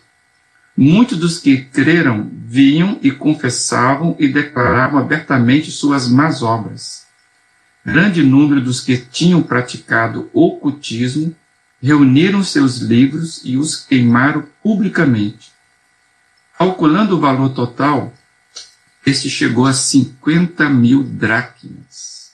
Muitos 0.75 1.17
dos 1.17 1.39
que 1.39 1.57
creram 1.57 2.29
vinham 2.45 2.99
e 3.01 3.11
confessavam 3.11 4.15
e 4.17 4.29
declaravam 4.29 4.99
abertamente 4.99 5.71
suas 5.71 6.07
más 6.07 6.41
obras. 6.41 7.08
Grande 7.91 8.21
número 8.21 8.61
dos 8.61 8.81
que 8.81 8.97
tinham 8.97 9.41
praticado 9.41 10.29
ocultismo 10.31 11.35
reuniram 11.81 12.43
seus 12.43 12.77
livros 12.77 13.41
e 13.43 13.57
os 13.57 13.75
queimaram 13.75 14.45
publicamente. 14.61 15.51
Calculando 16.57 17.17
o 17.17 17.19
valor 17.19 17.49
total, 17.49 18.13
este 19.03 19.27
chegou 19.27 19.65
a 19.65 19.73
50 19.73 20.69
mil 20.69 21.03
dracmas. 21.03 22.31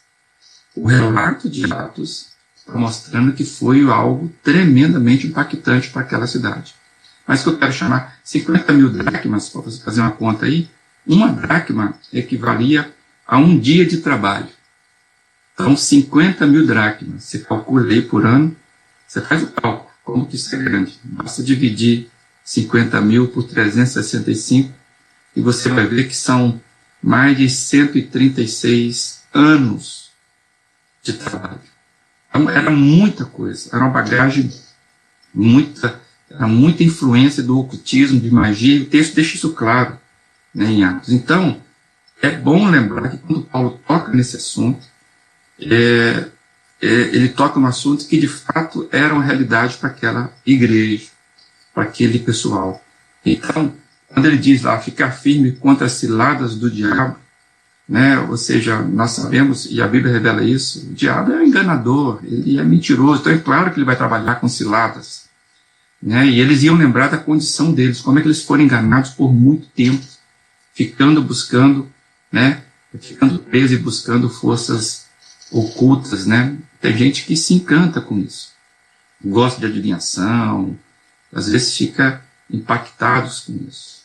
O 0.76 0.88
relato 0.88 1.50
de 1.50 1.72
Atos 1.72 2.32
está 2.54 2.78
mostrando 2.78 3.32
que 3.32 3.46
foi 3.46 3.90
algo 3.90 4.30
tremendamente 4.44 5.26
impactante 5.26 5.90
para 5.90 6.02
aquela 6.02 6.28
cidade. 6.28 6.76
Mas 7.26 7.44
que 7.44 7.48
eu 7.48 7.58
quero 7.58 7.72
chamar 7.72 8.20
50 8.26 8.74
mil 8.74 8.90
dracmas, 8.90 9.48
para 9.48 9.62
você 9.62 9.82
fazer 9.82 10.02
uma 10.02 10.12
conta 10.12 10.48
aí, 10.48 10.70
uma 11.08 11.30
dracma 11.32 11.98
equivalia 12.12 12.94
a 13.26 13.38
um 13.38 13.58
dia 13.58 13.86
de 13.86 13.98
trabalho. 13.98 14.55
Então, 15.56 15.76
50 15.76 16.46
mil 16.46 16.68
dracmas, 16.68 17.24
você 17.24 17.40
calcula 17.40 17.90
aí 17.90 18.02
por 18.02 18.26
ano, 18.26 18.54
você 19.08 19.22
faz 19.22 19.42
o 19.42 19.48
cálculo, 19.48 19.90
como 20.04 20.26
que 20.28 20.36
isso 20.36 20.54
é 20.54 20.60
grande. 20.60 21.00
Basta 21.02 21.42
dividir 21.42 22.12
50 22.44 23.00
mil 23.00 23.30
por 23.30 23.44
365 23.44 24.72
e 25.34 25.42
você 25.42 25.70
vai 25.70 25.88
ver 25.88 26.10
que 26.10 26.16
são 26.16 26.62
mais 27.02 27.38
de 27.38 27.50
136 27.50 29.24
anos 29.34 30.12
de 31.02 31.14
trabalho. 31.14 31.62
Então, 32.30 32.50
era 32.50 32.70
muita 32.70 33.24
coisa, 33.24 33.70
era 33.72 33.86
uma 33.86 33.94
bagagem 33.94 34.52
muita, 35.34 36.02
era 36.30 36.48
muita 36.48 36.84
influência 36.84 37.42
do 37.42 37.58
ocultismo, 37.58 38.20
de 38.20 38.30
magia, 38.30 38.82
o 38.82 38.86
texto 38.86 39.16
deixa 39.16 39.36
isso 39.36 39.54
claro 39.54 39.98
né, 40.54 40.66
em 40.66 40.84
Atos. 40.84 41.14
Então, 41.14 41.62
é 42.22 42.32
bom 42.32 42.70
lembrar 42.70 43.10
que 43.10 43.18
quando 43.20 43.44
Paulo 43.44 43.80
toca 43.88 44.12
nesse 44.12 44.36
assunto, 44.36 44.86
é, 45.60 46.28
é, 46.82 46.88
ele 46.88 47.30
toca 47.30 47.60
um 47.60 47.66
assunto 47.66 48.08
que 48.08 48.20
de 48.20 48.28
fato 48.28 48.88
era 48.92 49.14
uma 49.14 49.24
realidade 49.24 49.78
para 49.78 49.90
aquela 49.90 50.34
igreja, 50.46 51.08
para 51.74 51.84
aquele 51.84 52.20
pessoal. 52.20 52.84
Então, 53.26 53.74
quando 54.08 54.26
ele 54.26 54.38
diz 54.38 54.62
lá, 54.62 54.80
ficar 54.80 55.12
firme 55.12 55.54
contra 55.54 55.88
as 55.88 55.94
ciladas 55.94 56.56
do 56.56 56.70
diabo, 56.70 57.18
né? 57.88 58.20
Ou 58.20 58.38
seja, 58.38 58.82
nós 58.82 59.12
sabemos, 59.12 59.68
e 59.70 59.82
a 59.82 59.88
Bíblia 59.88 60.14
revela 60.14 60.44
isso, 60.44 60.88
o 60.90 60.94
diabo 60.94 61.34
é 61.34 61.46
enganador, 61.46 62.20
ele 62.24 62.60
é 62.60 62.64
mentiroso, 62.64 63.22
então 63.22 63.34
é 63.34 63.38
claro 63.38 63.72
que 63.72 63.78
ele 63.78 63.86
vai 63.86 63.96
trabalhar 63.96 64.36
com 64.36 64.48
ciladas. 64.48 65.26
Né? 66.02 66.28
E 66.28 66.40
eles 66.40 66.64
iam 66.64 66.76
lembrar 66.76 67.10
da 67.10 67.18
condição 67.18 67.72
deles, 67.72 68.02
como 68.02 68.20
é 68.20 68.22
que 68.22 68.28
eles 68.28 68.44
foram 68.44 68.64
enganados 68.64 69.12
por 69.12 69.34
muito 69.34 69.68
tempo, 69.68 70.04
ficando 70.74 71.22
buscando, 71.22 71.90
né? 72.32 72.64
ficando 73.00 73.40
presos 73.40 73.72
e 73.72 73.78
buscando 73.78 74.30
forças 74.30 75.05
ocultas. 75.52 76.26
Né? 76.26 76.58
Tem 76.82 76.96
gente 76.98 77.26
que 77.26 77.36
se 77.36 77.54
encanta 77.54 78.02
com 78.02 78.20
isso, 78.20 78.52
gosta 79.24 79.60
de 79.60 79.66
adivinhação, 79.66 80.78
às 81.34 81.50
vezes 81.50 81.76
fica 81.76 82.22
impactados 82.50 83.42
com 83.42 83.54
isso. 83.68 84.04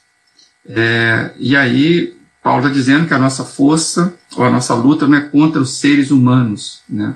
É, 0.66 1.32
e 1.38 1.56
aí 1.56 2.16
Paulo 2.42 2.66
está 2.66 2.72
dizendo 2.72 3.06
que 3.06 3.14
a 3.14 3.18
nossa 3.18 3.44
força, 3.44 4.14
ou 4.34 4.44
a 4.44 4.50
nossa 4.50 4.74
luta, 4.74 5.06
não 5.06 5.18
é 5.18 5.20
contra 5.20 5.60
os 5.60 5.78
seres 5.78 6.10
humanos. 6.10 6.80
Né? 6.88 7.14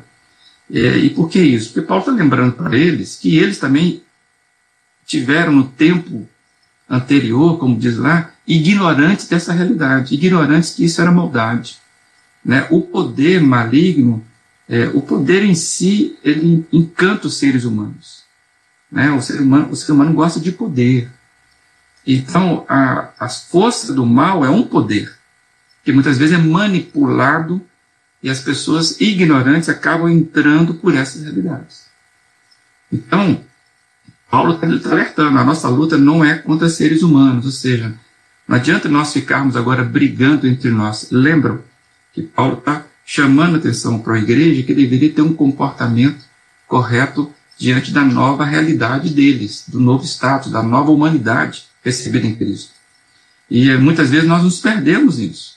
É, 0.72 0.98
e 0.98 1.10
por 1.10 1.28
que 1.28 1.40
isso? 1.40 1.72
Porque 1.72 1.86
Paulo 1.86 2.02
está 2.02 2.12
lembrando 2.12 2.52
para 2.52 2.76
eles 2.76 3.16
que 3.16 3.36
eles 3.38 3.58
também 3.58 4.02
tiveram 5.06 5.52
no 5.52 5.64
tempo 5.64 6.28
anterior, 6.88 7.58
como 7.58 7.78
diz 7.78 7.96
lá, 7.96 8.30
ignorantes 8.46 9.26
dessa 9.26 9.52
realidade, 9.52 10.14
ignorantes 10.14 10.70
que 10.70 10.84
isso 10.84 11.00
era 11.00 11.10
maldade. 11.10 11.78
Né? 12.44 12.66
O 12.70 12.82
poder 12.82 13.40
maligno, 13.40 14.24
é, 14.68 14.88
o 14.88 15.00
poder 15.00 15.42
em 15.44 15.54
si, 15.54 16.18
ele 16.22 16.66
encanta 16.72 17.26
os 17.26 17.38
seres 17.38 17.64
humanos. 17.64 18.22
Né? 18.90 19.10
O, 19.10 19.22
ser 19.22 19.40
humano 19.40 19.70
o 19.70 19.76
ser 19.76 19.92
humano 19.92 20.12
gosta 20.12 20.38
de 20.38 20.52
poder. 20.52 21.10
Então, 22.06 22.66
a, 22.68 23.10
as 23.18 23.44
forças 23.44 23.94
do 23.94 24.04
mal 24.04 24.44
é 24.44 24.50
um 24.50 24.62
poder, 24.62 25.16
que 25.82 25.92
muitas 25.92 26.18
vezes 26.18 26.38
é 26.38 26.42
manipulado 26.42 27.62
e 28.22 28.28
as 28.28 28.40
pessoas 28.40 29.00
ignorantes 29.00 29.68
acabam 29.68 30.10
entrando 30.10 30.74
por 30.74 30.94
essas 30.94 31.22
realidades. 31.22 31.86
Então, 32.92 33.42
Paulo 34.30 34.54
está 34.54 34.90
alertando, 34.90 35.38
a 35.38 35.44
nossa 35.44 35.68
luta 35.68 35.96
não 35.96 36.24
é 36.24 36.36
contra 36.36 36.68
seres 36.68 37.02
humanos, 37.02 37.46
ou 37.46 37.52
seja, 37.52 37.94
não 38.46 38.56
adianta 38.56 38.88
nós 38.88 39.12
ficarmos 39.12 39.56
agora 39.56 39.82
brigando 39.82 40.46
entre 40.46 40.70
nós. 40.70 41.08
Lembram 41.10 41.62
que 42.14 42.22
Paulo 42.22 42.58
está 42.58 42.86
chamando 43.04 43.56
atenção 43.56 43.98
para 43.98 44.14
a 44.14 44.18
igreja 44.18 44.62
que 44.62 44.72
deveria 44.72 45.12
ter 45.12 45.22
um 45.22 45.34
comportamento 45.34 46.24
correto 46.66 47.30
diante 47.58 47.92
da 47.92 48.02
nova 48.02 48.44
realidade 48.44 49.10
deles, 49.10 49.64
do 49.68 49.80
novo 49.80 50.04
status, 50.04 50.50
da 50.50 50.62
nova 50.62 50.90
humanidade 50.90 51.64
recebida 51.82 52.26
em 52.26 52.34
Cristo. 52.34 52.72
E 53.50 53.68
eh, 53.68 53.76
muitas 53.76 54.10
vezes 54.10 54.26
nós 54.26 54.42
nos 54.42 54.60
perdemos 54.60 55.18
nisso. 55.18 55.56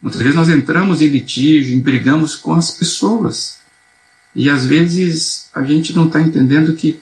Muitas 0.00 0.20
vezes 0.20 0.36
nós 0.36 0.48
entramos 0.48 1.02
em 1.02 1.08
litígio, 1.08 1.80
brigamos 1.80 2.36
com 2.36 2.52
as 2.52 2.70
pessoas. 2.70 3.58
E 4.34 4.48
às 4.48 4.66
vezes 4.66 5.48
a 5.54 5.62
gente 5.62 5.94
não 5.94 6.06
está 6.06 6.20
entendendo 6.20 6.74
que 6.74 7.00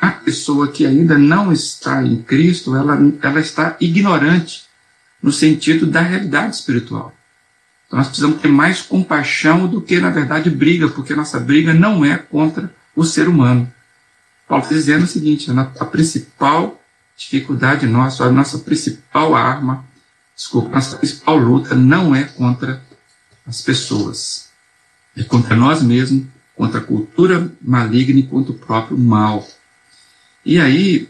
a 0.00 0.10
pessoa 0.10 0.70
que 0.70 0.86
ainda 0.86 1.16
não 1.18 1.52
está 1.52 2.02
em 2.02 2.22
Cristo, 2.22 2.76
ela, 2.76 2.98
ela 3.22 3.40
está 3.40 3.76
ignorante 3.80 4.64
no 5.22 5.32
sentido 5.32 5.86
da 5.86 6.00
realidade 6.02 6.56
espiritual. 6.56 7.14
Então 7.86 7.98
nós 7.98 8.08
precisamos 8.08 8.40
ter 8.40 8.48
mais 8.48 8.82
compaixão 8.82 9.66
do 9.66 9.80
que, 9.80 10.00
na 10.00 10.10
verdade, 10.10 10.50
briga, 10.50 10.88
porque 10.88 11.14
nossa 11.14 11.38
briga 11.38 11.72
não 11.72 12.04
é 12.04 12.16
contra 12.16 12.72
o 12.96 13.04
ser 13.04 13.28
humano. 13.28 13.72
Paulo 14.48 14.62
está 14.62 14.74
dizendo 14.74 15.04
o 15.04 15.08
seguinte: 15.08 15.50
a 15.50 15.84
principal 15.84 16.80
dificuldade 17.16 17.86
nossa, 17.86 18.24
a 18.24 18.32
nossa 18.32 18.58
principal 18.58 19.34
arma, 19.34 19.84
desculpa, 20.34 20.70
a 20.70 20.74
nossa 20.74 20.96
principal 20.96 21.36
luta 21.36 21.74
não 21.74 22.14
é 22.14 22.24
contra 22.24 22.82
as 23.46 23.62
pessoas, 23.62 24.48
é 25.16 25.22
contra 25.22 25.54
nós 25.54 25.82
mesmos, 25.82 26.26
contra 26.56 26.80
a 26.80 26.84
cultura 26.84 27.50
maligna 27.60 28.20
e 28.20 28.26
contra 28.26 28.52
o 28.52 28.58
próprio 28.58 28.98
mal. 28.98 29.46
E 30.44 30.58
aí, 30.58 31.08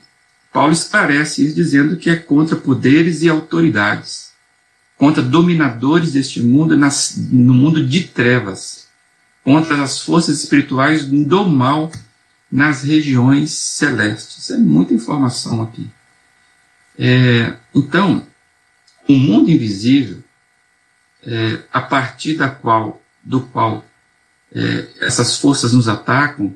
Paulo 0.52 0.72
esclarece 0.72 1.44
isso 1.44 1.54
dizendo 1.54 1.96
que 1.96 2.10
é 2.10 2.16
contra 2.16 2.56
poderes 2.56 3.22
e 3.22 3.28
autoridades, 3.28 4.23
contra 4.96 5.22
dominadores 5.22 6.12
deste 6.12 6.40
mundo 6.40 6.76
nas, 6.76 7.16
no 7.16 7.52
mundo 7.52 7.84
de 7.84 8.04
trevas, 8.04 8.86
contra 9.42 9.82
as 9.82 10.00
forças 10.00 10.42
espirituais 10.42 11.04
do 11.04 11.44
mal 11.44 11.90
nas 12.50 12.82
regiões 12.82 13.50
celestes. 13.50 14.50
É 14.50 14.56
muita 14.56 14.94
informação 14.94 15.62
aqui. 15.62 15.90
É, 16.98 17.54
então, 17.74 18.24
o 19.08 19.12
mundo 19.12 19.50
invisível, 19.50 20.22
é, 21.26 21.58
a 21.72 21.80
partir 21.80 22.34
da 22.34 22.48
qual, 22.48 23.02
do 23.22 23.40
qual 23.40 23.84
é, 24.54 24.86
essas 25.00 25.36
forças 25.38 25.72
nos 25.72 25.88
atacam 25.88 26.54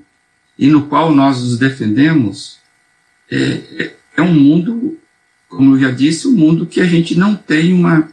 e 0.58 0.68
no 0.68 0.86
qual 0.86 1.14
nós 1.14 1.42
nos 1.42 1.58
defendemos, 1.58 2.58
é, 3.30 3.36
é, 3.36 3.96
é 4.16 4.22
um 4.22 4.34
mundo, 4.34 4.98
como 5.48 5.74
eu 5.74 5.80
já 5.80 5.90
disse, 5.90 6.28
um 6.28 6.32
mundo 6.32 6.66
que 6.66 6.80
a 6.80 6.86
gente 6.86 7.16
não 7.16 7.34
tem 7.34 7.72
uma, 7.72 8.08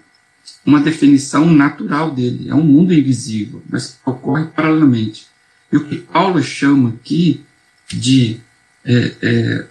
uma 0.65 0.81
definição 0.81 1.45
natural 1.45 2.11
dele. 2.11 2.49
É 2.49 2.55
um 2.55 2.63
mundo 2.63 2.93
invisível, 2.93 3.61
mas 3.69 3.99
ocorre 4.05 4.45
paralelamente. 4.45 5.27
E 5.71 5.77
o 5.77 5.85
que 5.85 5.97
Paulo 5.97 6.41
chama 6.41 6.89
aqui 6.89 7.45
de 7.87 8.39
é, 8.83 9.15
é, 9.21 9.67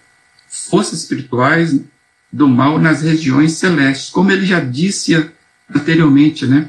forças 0.49 1.01
espirituais 1.01 1.81
do 2.33 2.49
mal 2.49 2.79
nas 2.79 3.03
regiões 3.03 3.53
celestes, 3.53 4.11
como 4.11 4.31
ele 4.31 4.47
já 4.47 4.61
disse 4.61 5.15
anteriormente, 5.75 6.47
né? 6.47 6.69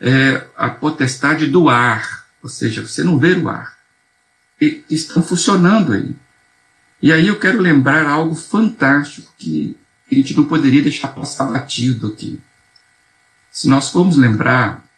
É, 0.00 0.46
a 0.56 0.70
potestade 0.70 1.46
do 1.46 1.68
ar, 1.68 2.26
ou 2.42 2.48
seja, 2.48 2.86
você 2.86 3.02
não 3.02 3.18
vê 3.18 3.32
o 3.34 3.48
ar, 3.48 3.76
e 4.60 4.84
estão 4.88 5.22
funcionando 5.22 5.92
aí. 5.92 6.14
E 7.02 7.12
aí 7.12 7.26
eu 7.26 7.38
quero 7.38 7.60
lembrar 7.60 8.06
algo 8.06 8.34
fantástico 8.34 9.32
que 9.36 9.76
a 10.10 10.14
gente 10.14 10.36
não 10.36 10.44
poderia 10.44 10.82
deixar 10.82 11.08
passar 11.08 11.46
batido 11.46 12.08
aqui. 12.08 12.40
Se 13.58 13.66
nós 13.66 13.90
formos 13.90 14.16
lembrar, 14.16 14.88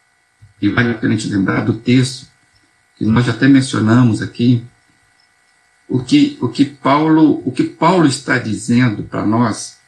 e 0.60 0.68
vale 0.68 0.90
a 0.90 0.94
pena 0.98 1.16
gente 1.16 1.32
lembrar 1.32 1.64
do 1.64 1.78
texto, 1.78 2.26
que 2.94 3.06
nós 3.06 3.24
já 3.24 3.32
até 3.32 3.48
mencionamos 3.48 4.20
aqui, 4.20 4.62
o 5.88 6.04
que, 6.04 6.36
o 6.42 6.48
que, 6.50 6.66
Paulo, 6.66 7.42
o 7.46 7.50
que 7.52 7.64
Paulo 7.64 8.06
está 8.06 8.36
dizendo 8.36 9.02
para 9.02 9.24
nós, 9.24 9.78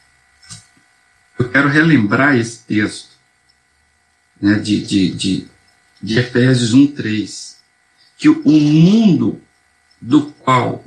eu 1.39 1.51
quero 1.51 1.69
relembrar 1.69 2.35
esse 2.35 2.61
texto 2.61 3.11
né, 4.41 4.55
de, 4.55 4.83
de, 4.87 5.11
de, 5.11 5.49
de 6.01 6.19
Efésios 6.19 6.75
1,3, 6.75 7.57
que 8.17 8.31
o 8.31 8.59
mundo 8.59 9.39
do 10.01 10.33
qual 10.33 10.83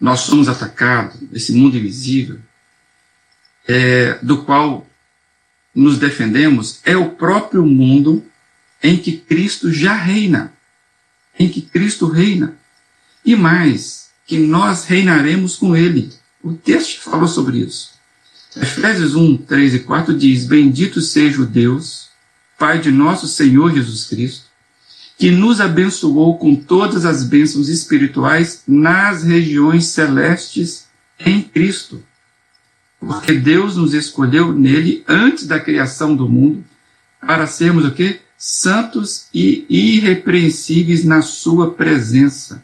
nós 0.00 0.20
somos 0.20 0.48
atacados, 0.48 1.20
esse 1.32 1.52
mundo 1.52 1.76
invisível, 1.76 2.38
é, 3.66 4.14
do 4.22 4.44
qual 4.44 4.86
nos 5.74 5.98
defendemos, 5.98 6.80
é 6.84 6.96
o 6.96 7.10
próprio 7.10 7.66
mundo 7.66 8.24
em 8.82 8.96
que 8.96 9.12
Cristo 9.12 9.72
já 9.72 9.94
reina. 9.94 10.52
Em 11.38 11.48
que 11.48 11.60
Cristo 11.60 12.06
reina. 12.06 12.56
E 13.24 13.34
mais, 13.34 14.10
que 14.26 14.38
nós 14.38 14.84
reinaremos 14.84 15.56
com 15.56 15.76
ele. 15.76 16.12
O 16.42 16.52
texto 16.52 17.00
falou 17.00 17.26
sobre 17.26 17.58
isso. 17.58 17.94
Efésios 18.56 19.14
1, 19.14 19.38
3 19.38 19.74
e 19.74 19.78
4 19.80 20.16
diz: 20.16 20.44
Bendito 20.44 21.00
seja 21.00 21.42
o 21.42 21.46
Deus, 21.46 22.08
Pai 22.58 22.78
de 22.78 22.90
nosso 22.90 23.26
Senhor 23.26 23.74
Jesus 23.74 24.04
Cristo, 24.04 24.44
que 25.18 25.30
nos 25.30 25.60
abençoou 25.60 26.38
com 26.38 26.54
todas 26.54 27.04
as 27.04 27.24
bênçãos 27.24 27.68
espirituais 27.68 28.62
nas 28.66 29.24
regiões 29.24 29.86
celestes 29.86 30.86
em 31.18 31.42
Cristo. 31.42 32.02
Porque 33.06 33.34
Deus 33.34 33.76
nos 33.76 33.94
escolheu 33.94 34.52
nele 34.52 35.04
antes 35.06 35.46
da 35.46 35.60
criação 35.60 36.14
do 36.14 36.28
mundo 36.28 36.64
para 37.20 37.46
sermos 37.46 37.84
o 37.84 37.92
quê? 37.92 38.20
Santos 38.36 39.28
e 39.32 39.66
irrepreensíveis 39.68 41.04
na 41.04 41.22
sua 41.22 41.72
presença. 41.72 42.62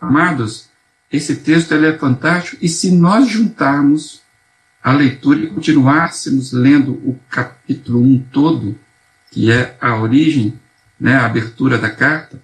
Amados, 0.00 0.68
esse 1.12 1.36
texto 1.36 1.74
é 1.74 1.98
fantástico 1.98 2.56
e 2.60 2.68
se 2.68 2.90
nós 2.90 3.28
juntarmos 3.28 4.22
a 4.82 4.92
leitura 4.92 5.40
e 5.40 5.46
continuássemos 5.48 6.52
lendo 6.52 6.92
o 6.92 7.18
capítulo 7.28 8.00
1 8.00 8.18
todo, 8.32 8.78
que 9.30 9.50
é 9.50 9.76
a 9.80 9.96
origem 9.96 10.58
né, 10.98 11.16
a 11.16 11.26
abertura 11.26 11.76
da 11.78 11.90
carta, 11.90 12.40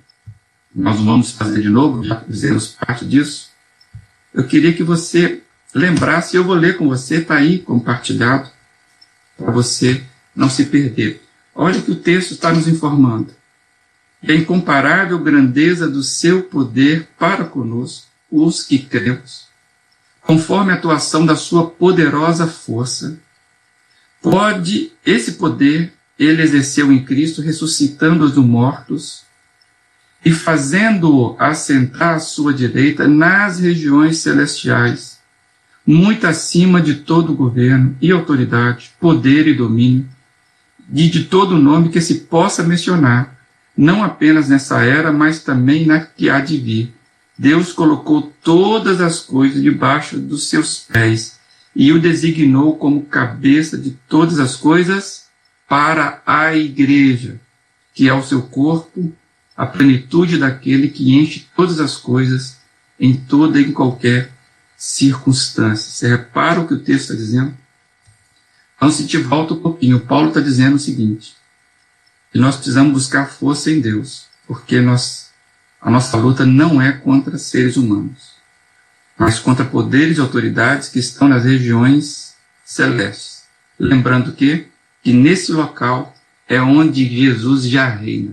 nós 0.75 1.01
vamos 1.01 1.31
fazer 1.31 1.63
de 1.63 1.69
novo, 1.69 2.05
já 2.05 2.21
fizemos 2.21 2.69
parte 2.69 3.07
disso. 3.07 3.51
Eu 4.35 4.45
queria 4.45 4.73
que 4.73 4.83
você 4.83 5.43
lembrasse, 5.79 6.37
eu 6.37 6.45
vou 6.45 6.55
ler 6.55 6.77
com 6.77 6.89
você, 6.89 7.17
está 7.17 7.37
aí 7.37 7.59
compartilhado, 7.59 8.51
para 9.37 9.51
você 9.51 10.03
não 10.35 10.49
se 10.49 10.67
perder. 10.67 11.23
Olha 11.55 11.81
que 11.81 11.91
o 11.91 11.97
texto 11.97 12.33
está 12.33 12.53
nos 12.53 12.67
informando. 12.67 13.35
A 14.27 14.33
incomparável 14.33 15.19
grandeza 15.19 15.89
do 15.89 16.03
seu 16.03 16.43
poder 16.43 17.09
para 17.19 17.45
conosco, 17.45 18.07
os 18.31 18.63
que 18.63 18.79
cremos, 18.79 19.47
conforme 20.23 20.73
a 20.73 20.75
atuação 20.75 21.25
da 21.25 21.37
sua 21.37 21.71
poderosa 21.71 22.47
força, 22.47 23.19
pode 24.21 24.93
esse 25.05 25.33
poder 25.33 25.93
ele 26.19 26.43
exerceu 26.43 26.91
em 26.91 27.05
Cristo, 27.05 27.43
ressuscitando-os 27.43 28.33
dos 28.33 28.45
mortos 28.45 29.23
e 30.25 30.33
fazendo-o 30.33 31.37
assentar 31.39 32.17
à 32.17 32.19
sua 32.19 32.53
direita 32.53 33.07
nas 33.07 33.61
regiões 33.61 34.19
celestiais, 34.19 35.16
muito 35.87 36.27
acima 36.27 36.81
de 36.81 36.97
todo 36.97 37.35
governo 37.35 37.97
e 38.01 38.11
autoridade, 38.11 38.91
poder 39.01 39.47
e 39.47 39.55
domínio, 39.55 40.09
e 40.93 41.09
de 41.09 41.25
todo 41.25 41.57
nome 41.57 41.91
que 41.91 42.01
se 42.01 42.21
possa 42.21 42.63
mencionar, 42.65 43.37
não 43.77 44.03
apenas 44.03 44.49
nessa 44.49 44.83
era, 44.83 45.13
mas 45.13 45.41
também 45.41 45.87
na 45.87 46.01
que 46.01 46.29
há 46.29 46.41
de 46.41 46.57
vir. 46.57 46.95
Deus 47.39 47.73
colocou 47.73 48.33
todas 48.43 49.01
as 49.01 49.21
coisas 49.21 49.63
debaixo 49.63 50.19
dos 50.19 50.49
seus 50.49 50.79
pés 50.79 51.39
e 51.75 51.93
o 51.93 52.01
designou 52.01 52.77
como 52.77 53.03
cabeça 53.03 53.77
de 53.77 53.91
todas 54.09 54.41
as 54.41 54.57
coisas 54.57 55.27
para 55.69 56.23
a 56.25 56.57
igreja, 56.57 57.39
que 57.95 58.09
é 58.09 58.15
o 58.15 58.23
seu 58.23 58.43
corpo, 58.43 59.13
a 59.55 59.67
plenitude 59.67 60.39
daquele 60.39 60.89
que 60.89 61.15
enche 61.15 61.47
todas 61.55 61.79
as 61.79 61.97
coisas 61.97 62.59
em 62.99 63.15
toda 63.15 63.61
e 63.61 63.65
em 63.65 63.73
qualquer 63.73 64.33
circunstância. 64.77 65.91
Você 65.91 66.09
repara 66.09 66.61
o 66.61 66.67
que 66.67 66.75
o 66.75 66.81
texto 66.81 67.13
está 67.13 67.15
dizendo? 67.15 67.57
Então, 68.77 68.91
se 68.91 69.07
te 69.07 69.17
volta 69.17 69.55
um 69.55 69.61
pouquinho, 69.61 70.01
Paulo 70.01 70.29
está 70.29 70.41
dizendo 70.41 70.77
o 70.77 70.81
seguinte: 70.81 71.35
que 72.31 72.39
nós 72.39 72.57
precisamos 72.57 72.93
buscar 72.93 73.31
força 73.31 73.71
em 73.71 73.81
Deus, 73.81 74.27
porque 74.47 74.81
nós, 74.81 75.31
a 75.81 75.91
nossa 75.91 76.17
luta 76.17 76.45
não 76.45 76.81
é 76.81 76.93
contra 76.93 77.39
seres 77.39 77.77
humanos, 77.77 78.33
mas 79.19 79.39
contra 79.39 79.65
poderes 79.65 80.19
e 80.19 80.21
autoridades 80.21 80.89
que 80.89 80.99
estão 80.99 81.29
nas 81.29 81.45
regiões 81.45 82.35
celestes. 82.65 83.45
Lembrando 83.79 84.33
que, 84.33 84.69
que 85.03 85.13
nesse 85.13 85.53
local 85.53 86.15
é 86.49 86.61
onde 86.61 87.09
Jesus 87.09 87.65
já 87.65 87.89
reina, 87.89 88.33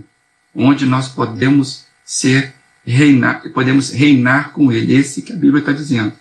onde 0.54 0.86
nós 0.86 1.08
podemos 1.08 1.86
ser 2.04 2.54
reinar, 2.86 3.42
podemos 3.54 3.90
reinar 3.90 4.52
com 4.52 4.72
Ele. 4.72 4.94
Esse 4.94 5.22
que 5.22 5.32
a 5.32 5.36
Bíblia 5.36 5.60
está 5.60 5.72
dizendo. 5.72 6.14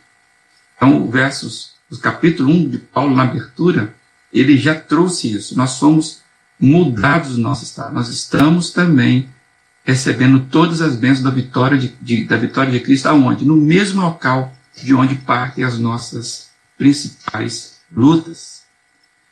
Então, 0.82 1.08
versos, 1.08 1.74
o 1.88 1.96
capítulo 1.96 2.50
1 2.50 2.70
de 2.70 2.78
Paulo 2.78 3.14
na 3.14 3.22
abertura, 3.22 3.94
ele 4.32 4.56
já 4.56 4.74
trouxe 4.74 5.32
isso. 5.32 5.56
Nós 5.56 5.70
somos 5.70 6.22
mudados 6.58 7.36
do 7.36 7.40
nosso 7.40 7.62
estado. 7.62 7.94
Nós 7.94 8.08
estamos 8.08 8.72
também 8.72 9.28
recebendo 9.84 10.40
todas 10.50 10.80
as 10.80 10.96
bênçãos 10.96 11.22
da 11.22 11.30
vitória 11.30 11.78
de, 11.78 11.94
de, 12.00 12.24
da 12.24 12.36
vitória 12.36 12.72
de 12.72 12.80
Cristo 12.80 13.06
aonde? 13.06 13.44
No 13.44 13.54
mesmo 13.54 14.02
local 14.02 14.52
de 14.82 14.92
onde 14.92 15.14
partem 15.14 15.62
as 15.62 15.78
nossas 15.78 16.50
principais 16.76 17.78
lutas. 17.94 18.62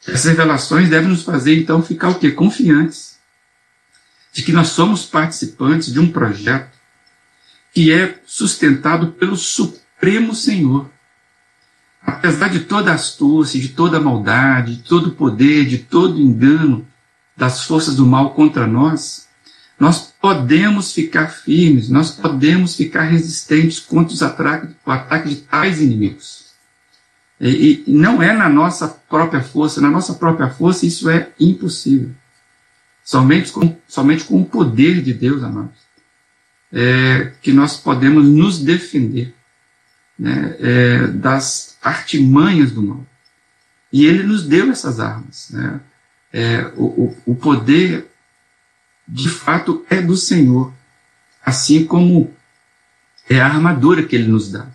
Essas 0.06 0.26
revelações 0.26 0.88
devem 0.88 1.08
nos 1.08 1.24
fazer 1.24 1.60
então 1.60 1.82
ficar 1.82 2.10
o 2.10 2.14
quê? 2.14 2.30
Confiantes 2.30 3.18
de 4.32 4.44
que 4.44 4.52
nós 4.52 4.68
somos 4.68 5.04
participantes 5.04 5.92
de 5.92 5.98
um 5.98 6.12
projeto 6.12 6.78
que 7.74 7.92
é 7.92 8.20
sustentado 8.24 9.08
pelo 9.08 9.34
Supremo 9.34 10.32
Senhor, 10.32 10.88
apesar 12.02 12.48
de 12.48 12.60
toda 12.60 12.92
astúcia, 12.92 13.60
de 13.60 13.68
toda 13.68 14.00
maldade, 14.00 14.76
de 14.76 14.82
todo 14.82 15.12
poder, 15.12 15.66
de 15.66 15.78
todo 15.78 16.20
engano 16.20 16.86
das 17.36 17.64
forças 17.64 17.96
do 17.96 18.06
mal 18.06 18.30
contra 18.34 18.66
nós, 18.66 19.28
nós 19.78 20.12
podemos 20.20 20.92
ficar 20.92 21.28
firmes, 21.28 21.88
nós 21.88 22.10
podemos 22.10 22.76
ficar 22.76 23.04
resistentes 23.04 23.80
contra 23.80 24.12
os 24.12 24.22
ataques, 24.22 24.70
o 24.84 24.90
ataque 24.90 25.28
de 25.30 25.36
tais 25.36 25.80
inimigos. 25.80 26.50
E, 27.40 27.84
e, 27.86 27.92
não 27.92 28.22
é 28.22 28.34
na 28.34 28.50
nossa 28.50 28.86
própria 28.86 29.42
força, 29.42 29.80
na 29.80 29.88
nossa 29.88 30.12
própria 30.12 30.50
força 30.50 30.84
isso 30.84 31.08
é 31.08 31.30
impossível. 31.40 32.10
Somente 33.02 33.50
com, 33.50 33.74
somente 33.88 34.24
com 34.24 34.42
o 34.42 34.44
poder 34.44 35.02
de 35.02 35.14
Deus, 35.14 35.42
amados, 35.42 35.80
é, 36.70 37.32
que 37.40 37.50
nós 37.50 37.78
podemos 37.78 38.28
nos 38.28 38.58
defender 38.58 39.34
né, 40.20 40.54
é, 40.60 41.06
das 41.06 41.78
artimanhas 41.82 42.72
do 42.72 42.82
mal. 42.82 43.06
E 43.90 44.04
ele 44.04 44.22
nos 44.22 44.46
deu 44.46 44.70
essas 44.70 45.00
armas. 45.00 45.48
Né? 45.50 45.80
É, 46.30 46.70
o, 46.76 47.16
o 47.24 47.34
poder, 47.34 48.06
de 49.08 49.30
fato, 49.30 49.84
é 49.88 50.02
do 50.02 50.18
Senhor, 50.18 50.72
assim 51.42 51.86
como 51.86 52.32
é 53.30 53.40
a 53.40 53.46
armadura 53.46 54.02
que 54.02 54.14
ele 54.14 54.28
nos 54.28 54.52
dá. 54.52 54.66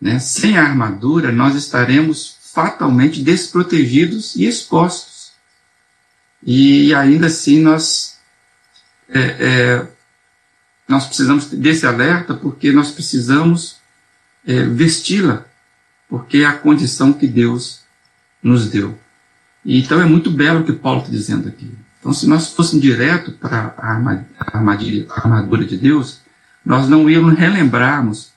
Né? 0.00 0.20
Sem 0.20 0.56
a 0.56 0.62
armadura, 0.62 1.32
nós 1.32 1.56
estaremos 1.56 2.38
fatalmente 2.54 3.20
desprotegidos 3.20 4.36
e 4.36 4.46
expostos. 4.46 5.32
E 6.40 6.94
ainda 6.94 7.26
assim, 7.26 7.60
nós, 7.60 8.16
é, 9.08 9.20
é, 9.20 9.86
nós 10.86 11.04
precisamos 11.06 11.46
desse 11.46 11.84
alerta, 11.84 12.32
porque 12.32 12.70
nós 12.70 12.92
precisamos 12.92 13.77
é, 14.48 14.64
vesti-la, 14.64 15.44
porque 16.08 16.38
é 16.38 16.46
a 16.46 16.54
condição 16.54 17.12
que 17.12 17.26
Deus 17.26 17.82
nos 18.42 18.70
deu. 18.70 18.98
E, 19.62 19.78
então 19.78 20.00
é 20.00 20.06
muito 20.06 20.30
belo 20.30 20.60
o 20.60 20.64
que 20.64 20.72
Paulo 20.72 21.00
está 21.00 21.10
dizendo 21.10 21.46
aqui. 21.46 21.70
Então, 22.00 22.14
se 22.14 22.26
nós 22.26 22.54
fôssemos 22.54 22.80
direto 22.80 23.32
para 23.32 23.74
a 23.76 25.20
armadura 25.20 25.66
de 25.66 25.76
Deus, 25.76 26.20
nós 26.64 26.88
não 26.88 27.10
íamos 27.10 27.38
relembrarmos 27.38 28.32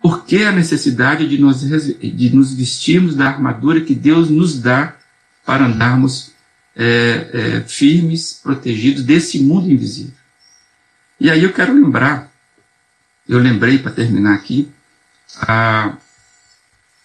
por 0.00 0.24
que 0.24 0.42
a 0.44 0.52
necessidade 0.52 1.28
de 1.28 1.38
nos, 1.38 1.60
de 1.60 2.34
nos 2.34 2.54
vestirmos 2.54 3.14
da 3.14 3.26
armadura 3.26 3.80
que 3.80 3.94
Deus 3.94 4.30
nos 4.30 4.58
dá 4.58 4.96
para 5.44 5.66
andarmos 5.66 6.32
é, 6.76 7.28
é, 7.32 7.60
firmes, 7.62 8.40
protegidos 8.42 9.02
desse 9.02 9.40
mundo 9.40 9.70
invisível. 9.70 10.14
E 11.20 11.30
aí 11.30 11.42
eu 11.42 11.52
quero 11.52 11.74
lembrar, 11.74 12.30
eu 13.28 13.38
lembrei 13.38 13.78
para 13.78 13.92
terminar 13.92 14.34
aqui, 14.34 14.70
a, 15.40 15.96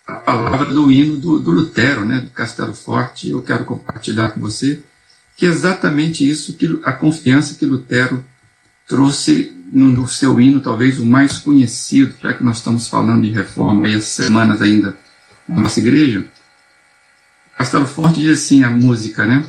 a 0.07 0.13
palavra 0.13 0.65
do 0.65 0.91
hino 0.91 1.17
do, 1.17 1.39
do, 1.39 1.51
Lutero, 1.51 2.05
né, 2.05 2.19
do 2.19 2.29
Castelo 2.31 2.73
Forte, 2.73 3.29
eu 3.29 3.41
quero 3.41 3.65
compartilhar 3.65 4.31
com 4.31 4.39
você, 4.39 4.81
que 5.35 5.45
é 5.45 5.49
exatamente 5.49 6.27
isso, 6.27 6.53
que 6.53 6.79
a 6.83 6.91
confiança 6.91 7.55
que 7.55 7.65
Lutero 7.65 8.23
trouxe 8.87 9.55
no, 9.71 10.07
seu 10.07 10.39
hino, 10.39 10.59
talvez 10.59 10.99
o 10.99 11.05
mais 11.05 11.37
conhecido, 11.37 12.15
já 12.21 12.33
que 12.33 12.43
nós 12.43 12.57
estamos 12.57 12.87
falando 12.87 13.21
de 13.21 13.31
reforma 13.31 13.87
aí 13.87 13.95
as 13.95 14.05
semanas 14.05 14.61
ainda 14.61 14.97
na 15.47 15.61
nossa 15.61 15.79
igreja. 15.79 16.25
Castelo 17.57 17.85
Forte 17.85 18.21
diz 18.21 18.39
assim 18.39 18.63
a 18.63 18.69
música, 18.69 19.25
né? 19.25 19.45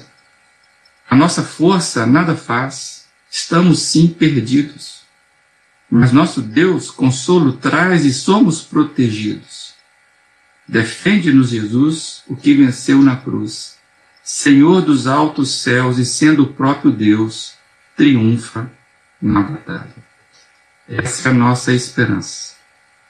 A 1.08 1.16
nossa 1.16 1.42
força 1.42 2.06
nada 2.06 2.36
faz, 2.36 3.06
estamos 3.30 3.80
sim 3.82 4.08
perdidos 4.08 4.99
mas 5.90 6.12
nosso 6.12 6.40
Deus 6.40 6.90
consolo 6.90 7.54
traz 7.54 8.04
e 8.04 8.12
somos 8.12 8.62
protegidos. 8.62 9.74
Defende-nos, 10.66 11.50
Jesus, 11.50 12.22
o 12.28 12.36
que 12.36 12.54
venceu 12.54 13.02
na 13.02 13.16
cruz. 13.16 13.76
Senhor 14.22 14.82
dos 14.82 15.08
altos 15.08 15.62
céus 15.62 15.98
e 15.98 16.06
sendo 16.06 16.44
o 16.44 16.52
próprio 16.52 16.92
Deus, 16.92 17.54
triunfa 17.96 18.70
na 19.20 19.42
batalha. 19.42 19.96
Essa 20.88 21.28
é 21.28 21.32
a 21.32 21.34
nossa 21.34 21.72
esperança. 21.72 22.54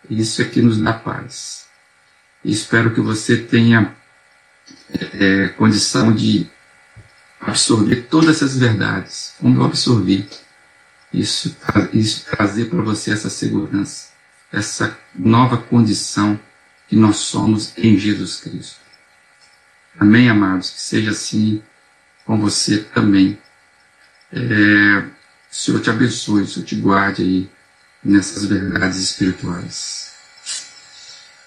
Isso 0.09 0.41
é 0.41 0.47
que 0.47 0.63
nos 0.63 0.79
dá 0.79 0.95
paz. 0.95 1.67
Espero 2.43 2.95
que 2.95 3.01
você 3.03 3.37
tenha 3.37 3.95
é, 5.13 5.49
condição 5.49 6.13
de 6.13 6.49
absorver 7.39 8.07
todas 8.09 8.37
essas 8.37 8.57
verdades, 8.57 9.35
como 9.39 9.61
eu 9.61 9.67
absorvi 9.67 10.27
isso, 11.13 11.57
isso 11.93 12.25
trazer 12.27 12.67
para 12.67 12.83
você 12.83 13.13
essa 13.13 13.29
segurança, 13.29 14.11
essa 14.53 14.97
nova 15.15 15.57
condição 15.57 16.39
que 16.89 16.97
nós 16.97 17.17
somos 17.17 17.73
em 17.77 17.97
Jesus 17.99 18.41
Cristo. 18.41 18.81
Amém, 19.99 20.29
amados? 20.29 20.71
Que 20.71 20.81
seja 20.81 21.11
assim 21.11 21.63
com 22.25 22.39
você 22.39 22.79
também. 22.79 23.39
É, 24.33 24.99
o 24.99 25.55
Senhor 25.55 25.81
te 25.81 25.91
abençoe, 25.91 26.43
o 26.43 26.47
Senhor 26.47 26.65
te 26.65 26.77
guarde 26.77 27.23
aí 27.23 27.51
nessas 28.03 28.45
verdades 28.45 28.99
espirituais. 28.99 30.10